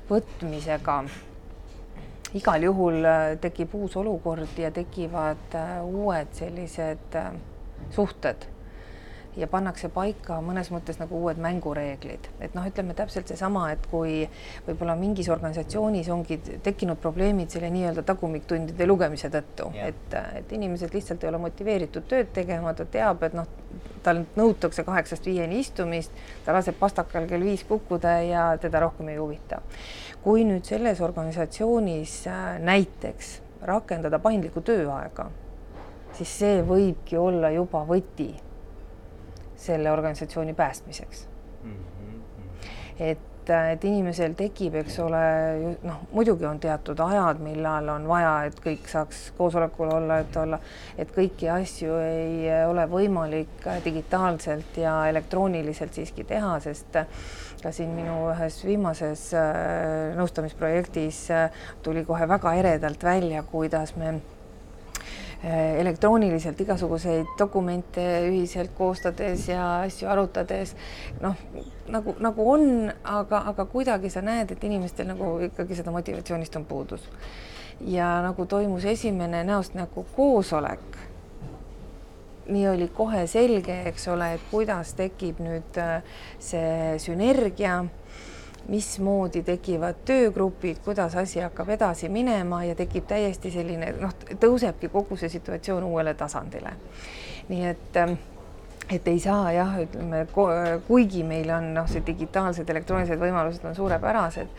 võtmisega 0.09 0.97
igal 2.33 2.65
juhul 2.67 3.05
äh, 3.05 3.37
tekib 3.41 3.73
uus 3.77 3.97
olukord 3.97 4.57
ja 4.57 4.71
tekivad 4.71 5.57
äh, 5.57 5.79
uued 5.85 6.33
sellised 6.33 7.17
äh, 7.21 7.31
suhted 7.91 8.54
ja 9.37 9.47
pannakse 9.51 9.89
paika 9.93 10.37
mõnes 10.43 10.69
mõttes 10.71 10.99
nagu 10.99 11.19
uued 11.19 11.39
mängureeglid, 11.41 12.29
et 12.43 12.55
noh, 12.55 12.65
ütleme 12.67 12.95
täpselt 12.97 13.27
seesama, 13.31 13.67
et 13.73 13.85
kui 13.91 14.23
võib-olla 14.67 14.95
mingis 14.99 15.29
organisatsioonis 15.33 16.09
ongi 16.13 16.39
tekkinud 16.63 17.01
probleemid 17.03 17.51
selle 17.53 17.69
nii-öelda 17.73 18.05
tagumiktundide 18.07 18.87
lugemise 18.87 19.29
tõttu, 19.33 19.71
et, 19.75 20.17
et 20.39 20.55
inimesed 20.55 20.95
lihtsalt 20.95 21.23
ei 21.23 21.31
ole 21.31 21.41
motiveeritud 21.47 22.07
tööd 22.09 22.31
tegema, 22.35 22.73
ta 22.77 22.87
teab, 22.87 23.23
et 23.27 23.35
noh, 23.37 23.49
tal 24.05 24.23
nõutakse 24.37 24.85
kaheksast 24.87 25.25
viieni 25.25 25.59
istumist, 25.63 26.13
ta 26.45 26.53
laseb 26.55 26.77
pastakal 26.79 27.27
kell 27.29 27.43
viis 27.43 27.65
kukkuda 27.67 28.19
ja 28.25 28.45
teda 28.61 28.83
rohkem 28.85 29.09
ei 29.11 29.19
huvita. 29.21 29.61
kui 30.25 30.41
nüüd 30.41 30.65
selles 30.65 31.01
organisatsioonis 31.05 32.13
äh, 32.27 32.55
näiteks 32.57 33.27
rakendada 33.61 34.17
paindlikku 34.19 34.63
tööaega, 34.65 35.27
siis 36.17 36.31
see 36.39 36.63
võibki 36.65 37.19
olla 37.21 37.51
juba 37.53 37.83
võti 37.85 38.31
selle 39.65 39.91
organisatsiooni 39.91 40.53
päästmiseks 40.53 41.27
mm. 41.63 41.71
-hmm. 41.71 42.43
et, 42.99 43.49
et 43.49 43.83
inimesel 43.83 44.33
tekib, 44.33 44.75
eks 44.81 44.99
ole, 44.99 45.21
noh, 45.83 46.03
muidugi 46.11 46.45
on 46.49 46.59
teatud 46.59 46.99
ajad, 46.99 47.41
millal 47.45 47.89
on 47.93 48.07
vaja, 48.07 48.33
et 48.49 48.59
kõik 48.63 48.89
saaks 48.89 49.31
koosolekul 49.37 49.91
olla, 49.97 50.19
et 50.23 50.37
olla, 50.41 50.59
et 50.97 51.11
kõiki 51.17 51.49
asju 51.53 51.97
ei 52.01 52.49
ole 52.65 52.87
võimalik 52.89 53.67
digitaalselt 53.85 54.77
ja 54.81 54.95
elektrooniliselt 55.09 55.93
siiski 55.93 56.23
teha, 56.23 56.59
sest 56.59 57.01
ka 57.63 57.71
siin 57.71 57.93
minu 57.97 58.29
ühes 58.29 58.61
viimases 58.65 59.27
äh, 59.33 60.13
nõustamisprojektis 60.17 61.25
äh, 61.33 61.67
tuli 61.83 62.05
kohe 62.05 62.27
väga 62.27 62.53
eredalt 62.61 63.03
välja, 63.03 63.43
kuidas 63.43 63.95
me 63.95 64.19
Äh, 64.19 64.34
elektrooniliselt 65.53 66.61
igasuguseid 66.61 67.35
dokumente 67.39 68.03
ühiselt 68.29 68.71
koostades 68.77 69.47
ja 69.49 69.65
asju 69.85 70.09
arutades, 70.09 70.75
noh, 71.21 71.35
nagu, 71.91 72.15
nagu 72.19 72.47
on, 72.51 72.91
aga, 73.03 73.43
aga 73.51 73.65
kuidagi 73.69 74.09
sa 74.09 74.23
näed, 74.25 74.55
et 74.55 74.63
inimestel 74.63 75.09
nagu 75.11 75.35
ikkagi 75.49 75.77
seda 75.77 75.93
motivatsioonist 75.93 76.55
on 76.55 76.65
puudus. 76.65 77.09
ja 77.81 78.21
nagu 78.23 78.45
toimus 78.45 78.85
esimene 78.85 79.43
näost 79.43 79.73
näkku 79.75 80.05
koosolek, 80.15 80.97
nii 82.47 82.67
oli 82.67 82.87
kohe 82.87 83.27
selge, 83.27 83.81
eks 83.89 84.07
ole, 84.07 84.33
et 84.37 84.41
kuidas 84.51 84.93
tekib 84.97 85.41
nüüd 85.43 85.77
äh, 85.81 86.01
see 86.39 86.95
sünergia 87.03 87.83
mismoodi 88.67 89.43
tekivad 89.43 89.95
töögrupid, 90.05 90.79
kuidas 90.85 91.15
asi 91.15 91.39
hakkab 91.39 91.69
edasi 91.69 92.09
minema 92.09 92.63
ja 92.63 92.75
tekib 92.75 93.07
täiesti 93.07 93.51
selline 93.51 93.91
noh, 93.99 94.13
tõusebki 94.41 94.89
kogu 94.89 95.17
see 95.17 95.29
situatsioon 95.29 95.83
uuele 95.83 96.13
tasandile. 96.13 96.73
nii 97.49 97.65
et 97.65 97.97
ähm, 98.01 98.15
et 98.89 99.07
ei 99.07 99.19
saa 99.19 99.49
jah, 99.53 99.71
ütleme, 99.81 100.21
kuigi 100.85 101.23
meil 101.25 101.49
on 101.55 101.71
noh, 101.73 101.87
see 101.89 102.03
digitaalsed 102.05 102.69
elektroonilised 102.69 103.17
võimalused 103.17 103.63
on 103.65 103.73
suurepärased, 103.77 104.51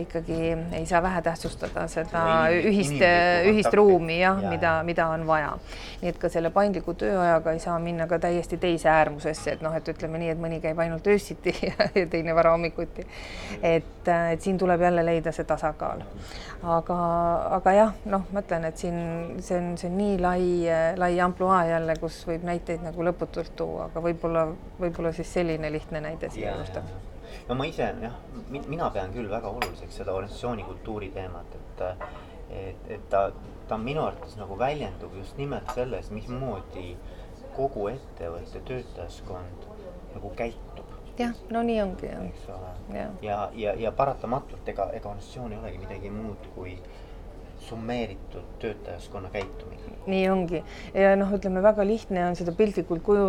ikkagi 0.00 0.38
ei 0.78 0.86
saa 0.88 1.02
vähetähtsustada 1.04 1.84
seda 1.92 2.22
ühist, 2.54 3.02
ühist 3.50 3.76
ruumi 3.76 4.16
jah 4.22 4.40
ja,, 4.40 4.52
mida, 4.54 4.72
mida 4.86 5.08
on 5.12 5.26
vaja. 5.28 5.52
nii 6.00 6.12
et 6.12 6.20
ka 6.20 6.30
selle 6.32 6.48
paindliku 6.54 6.94
tööajaga 7.00 7.52
ei 7.52 7.60
saa 7.60 7.76
minna 7.82 8.08
ka 8.08 8.18
täiesti 8.22 8.56
teise 8.60 8.88
äärmusesse, 8.88 9.58
et 9.58 9.64
noh, 9.64 9.76
et 9.76 9.92
ütleme 9.92 10.20
nii, 10.22 10.32
et 10.32 10.40
mõni 10.40 10.62
käib 10.64 10.80
ainult 10.80 11.04
öösiti 11.12 11.52
ja 11.68 11.88
teine 11.92 12.34
varahommikuti. 12.36 13.04
et, 13.60 14.08
et 14.08 14.40
siin 14.40 14.58
tuleb 14.60 14.80
jälle 14.80 15.04
leida 15.04 15.32
see 15.32 15.44
tasakaal. 15.44 16.00
aga, 16.62 16.98
aga 17.60 17.76
jah, 17.76 17.94
noh, 18.08 18.24
ma 18.32 18.40
ütlen, 18.40 18.64
et 18.64 18.80
siin 18.80 18.98
see 19.44 19.60
on, 19.60 19.70
see 19.76 19.92
on 19.92 20.00
nii 20.00 20.18
lai, 20.24 20.42
lai 20.96 21.12
ampluaa 21.20 21.66
jälle, 21.68 22.00
kus 22.00 22.22
võib 22.28 22.48
näiteid 22.48 22.80
nagu 22.88 23.04
lõputult 23.04 23.52
tuua 23.56 23.73
tuua, 23.74 23.88
aga 23.90 24.02
võib-olla, 24.04 24.44
võib-olla 24.78 25.12
siis 25.14 25.32
selline 25.34 25.70
lihtne 25.72 26.00
näide 26.04 26.30
siia 26.30 26.54
juurde. 26.54 26.82
no 27.48 27.56
ma 27.58 27.66
ise 27.66 27.90
jah, 28.02 28.16
mina 28.50 28.90
pean 28.94 29.12
küll 29.14 29.30
väga 29.30 29.50
oluliseks 29.50 30.00
seda 30.02 30.14
organisatsiooni 30.14 30.64
kultuuri 30.68 31.10
teemat, 31.14 31.58
et, 31.58 31.84
et, 32.60 32.90
et 32.96 33.08
ta, 33.10 33.26
ta 33.68 33.78
minu 33.78 34.04
arvates 34.06 34.36
nagu 34.38 34.58
väljendub 34.58 35.14
just 35.18 35.38
nimelt 35.40 35.70
selles, 35.74 36.10
mismoodi 36.14 36.94
kogu 37.56 37.88
ettevõtte 37.90 38.62
töötajaskond 38.68 39.68
nagu 40.14 40.30
käitub. 40.38 40.94
jah, 41.18 41.34
no 41.50 41.62
nii 41.62 41.80
ongi 41.82 42.10
eks 42.12 42.48
ole. 42.54 42.74
ja, 42.98 43.08
ja, 43.22 43.40
ja, 43.54 43.74
ja 43.86 43.92
paratamatult 43.92 44.68
ega, 44.68 44.90
ega 44.92 45.10
organisatsioon 45.10 45.52
ei 45.52 45.62
olegi 45.62 45.82
midagi 45.82 46.14
muud 46.14 46.50
kui 46.54 46.78
summeeritud 47.68 48.42
töötajaskonna 48.60 49.30
käitumine. 49.32 49.80
nii 50.06 50.24
ongi 50.28 50.58
ja 50.92 51.14
noh, 51.16 51.30
ütleme 51.32 51.62
väga 51.64 51.84
lihtne 51.88 52.26
on 52.26 52.34
seda 52.36 52.52
piltlikult 52.52 53.00
kuju, 53.06 53.28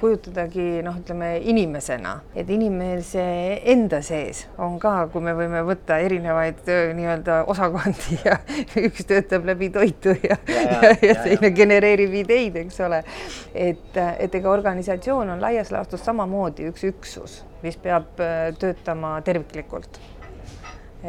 kujutadagi 0.00 0.82
noh, 0.82 0.96
ütleme 0.98 1.28
inimesena, 1.52 2.16
et 2.34 2.50
inimese 2.50 3.22
enda 3.74 4.00
sees 4.02 4.42
on 4.58 4.80
ka, 4.82 4.94
kui 5.12 5.22
me 5.22 5.36
võime 5.38 5.62
võtta 5.68 6.00
erinevaid 6.02 6.66
nii-öelda 6.98 7.38
osakondi 7.52 8.18
ja 8.24 8.40
üks 8.88 9.06
töötab 9.06 9.46
läbi 9.46 9.70
toitu 9.74 10.16
ja, 10.16 10.40
ja, 10.50 10.64
ja, 10.64 10.80
ja, 10.82 10.96
ja 11.12 11.16
teine 11.22 11.52
genereerib 11.54 12.18
ideid, 12.24 12.58
eks 12.64 12.82
ole. 12.88 13.04
et, 13.54 14.02
et 14.18 14.40
ega 14.40 14.50
organisatsioon 14.50 15.30
on 15.36 15.46
laias 15.46 15.70
laastus 15.70 16.02
samamoodi 16.06 16.66
üks 16.72 16.88
üksus, 16.90 17.38
mis 17.62 17.78
peab 17.78 18.18
töötama 18.58 19.14
terviklikult 19.22 20.02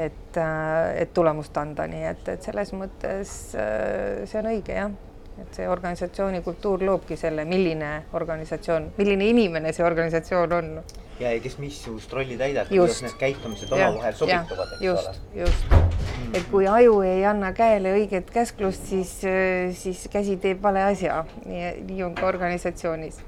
et, 0.06 0.38
äh, 0.38 1.02
et 1.02 1.14
tulemust 1.14 1.58
anda, 1.58 1.88
nii 1.90 2.06
et, 2.12 2.24
et 2.36 2.48
selles 2.48 2.72
mõttes 2.78 3.34
äh, 3.58 4.24
see 4.30 4.40
on 4.42 4.50
õige 4.52 4.78
jah, 4.78 4.96
et 5.42 5.60
see 5.60 5.68
organisatsiooni 5.70 6.42
kultuur 6.46 6.86
loobki 6.86 7.18
selle, 7.20 7.46
milline 7.46 7.92
organisatsioon, 8.18 8.92
milline 8.98 9.28
inimene 9.34 9.74
see 9.76 9.86
organisatsioon 9.86 10.58
on. 10.58 10.72
ja, 11.20 11.32
ja 11.32 11.40
kes 11.44 11.58
missugust 11.62 12.14
rolli 12.14 12.38
täidab, 12.40 12.70
kuidas 12.72 13.04
need 13.06 13.18
käitumised 13.22 13.72
omavahel 13.74 14.18
sobituvad, 14.18 14.76
eks 14.78 14.86
just, 14.86 15.08
ole. 15.14 15.44
just. 15.44 15.72
Mm, 15.72 16.36
et 16.40 16.52
kui 16.52 16.68
aju 16.72 17.00
ei 17.06 17.24
anna 17.26 17.54
käele 17.58 17.96
õiget 18.00 18.30
käsklust, 18.34 18.90
siis, 18.92 19.18
äh, 19.26 19.74
siis 19.78 20.06
käsi 20.14 20.38
teeb 20.42 20.62
vale 20.64 20.86
asja. 20.90 21.24
nii, 21.46 21.74
nii 21.90 22.06
on 22.10 22.18
ka 22.18 22.30
organisatsioonis 22.30 23.24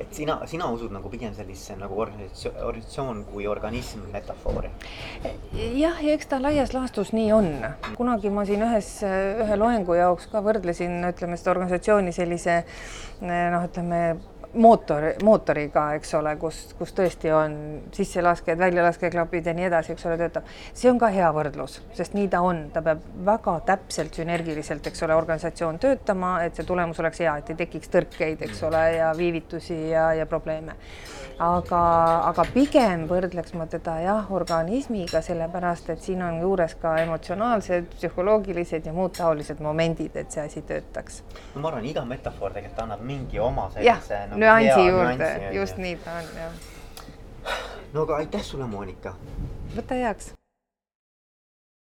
et 0.00 0.14
sina, 0.16 0.38
sina 0.50 0.70
usud 0.72 0.92
nagu 0.94 1.10
pigem 1.12 1.34
sellisesse 1.36 1.76
nagu 1.80 1.98
organisatsioon, 2.00 2.56
organisatsioon 2.70 3.22
kui 3.30 3.46
organism 3.50 4.06
metafoori? 4.12 4.72
jah, 5.52 6.00
ja 6.00 6.16
eks 6.16 6.30
ta 6.30 6.40
laias 6.42 6.74
laastus 6.76 7.12
nii 7.16 7.30
on. 7.36 7.50
kunagi 7.98 8.32
ma 8.32 8.46
siin 8.48 8.64
ühes, 8.66 8.90
ühe 9.44 9.60
loengu 9.60 9.98
jaoks 9.98 10.30
ka 10.32 10.42
võrdlesin, 10.44 11.00
ütleme 11.12 11.38
seda 11.40 11.54
organisatsiooni 11.56 12.14
sellise 12.16 12.62
noh, 13.20 13.64
ütleme 13.66 14.02
mootor, 14.54 15.04
mootoriga, 15.22 15.84
eks 15.98 16.14
ole, 16.18 16.34
kus, 16.40 16.58
kus 16.78 16.94
tõesti 16.96 17.30
on 17.34 17.54
sisselaskjad, 17.94 18.58
väljlaskeklapid 18.58 19.46
ja 19.46 19.54
nii 19.56 19.68
edasi, 19.68 19.94
eks 19.94 20.06
ole, 20.08 20.18
töötab. 20.20 20.48
see 20.74 20.90
on 20.90 20.98
ka 20.98 21.10
hea 21.14 21.30
võrdlus, 21.34 21.80
sest 21.96 22.16
nii 22.18 22.28
ta 22.32 22.42
on, 22.46 22.66
ta 22.74 22.82
peab 22.84 23.04
väga 23.26 23.56
täpselt 23.70 24.18
sünergiliselt, 24.18 24.86
eks 24.90 25.06
ole, 25.06 25.14
organisatsioon 25.18 25.78
töötama, 25.82 26.36
et 26.44 26.58
see 26.58 26.66
tulemus 26.66 27.00
oleks 27.00 27.22
hea, 27.22 27.36
et 27.40 27.54
ei 27.54 27.62
tekiks 27.64 27.92
tõrkeid, 27.94 28.42
eks 28.48 28.62
ole, 28.66 28.84
ja 28.98 29.14
viivitusi 29.16 29.80
ja, 29.92 30.10
ja 30.18 30.26
probleeme 30.30 30.78
aga, 31.40 31.80
aga 32.28 32.44
pigem 32.52 33.06
võrdleks 33.10 33.54
ma 33.56 33.66
teda 33.70 33.96
jah, 34.04 34.28
organismiga, 34.36 35.22
sellepärast 35.24 35.90
et 35.94 36.02
siin 36.04 36.22
on 36.24 36.40
juures 36.42 36.74
ka 36.80 36.96
emotsionaalsed, 37.04 37.88
psühholoogilised 37.96 38.86
ja 38.86 38.94
muud 38.96 39.14
taolised 39.16 39.62
momendid, 39.64 40.16
et 40.20 40.32
see 40.32 40.44
asi 40.44 40.62
töötaks. 40.68 41.22
no 41.54 41.64
ma 41.64 41.72
arvan, 41.72 41.86
iga 41.88 42.04
metafoor 42.08 42.54
tegelikult 42.56 42.84
annab 42.84 43.04
mingi 43.06 43.40
oma 43.40 43.68
sellise 43.74 44.20
nagu 44.30 44.39
nüansi 44.40 44.88
juurde, 44.88 45.30
just 45.54 45.80
nii 45.80 45.96
ta 46.04 46.18
on, 46.22 46.34
jah. 46.40 46.52
no 47.92 48.02
aga 48.08 48.20
aitäh 48.24 48.44
sulle, 48.52 48.66
Monika. 48.66 49.14
võta 49.76 49.98
heaks 50.02 50.32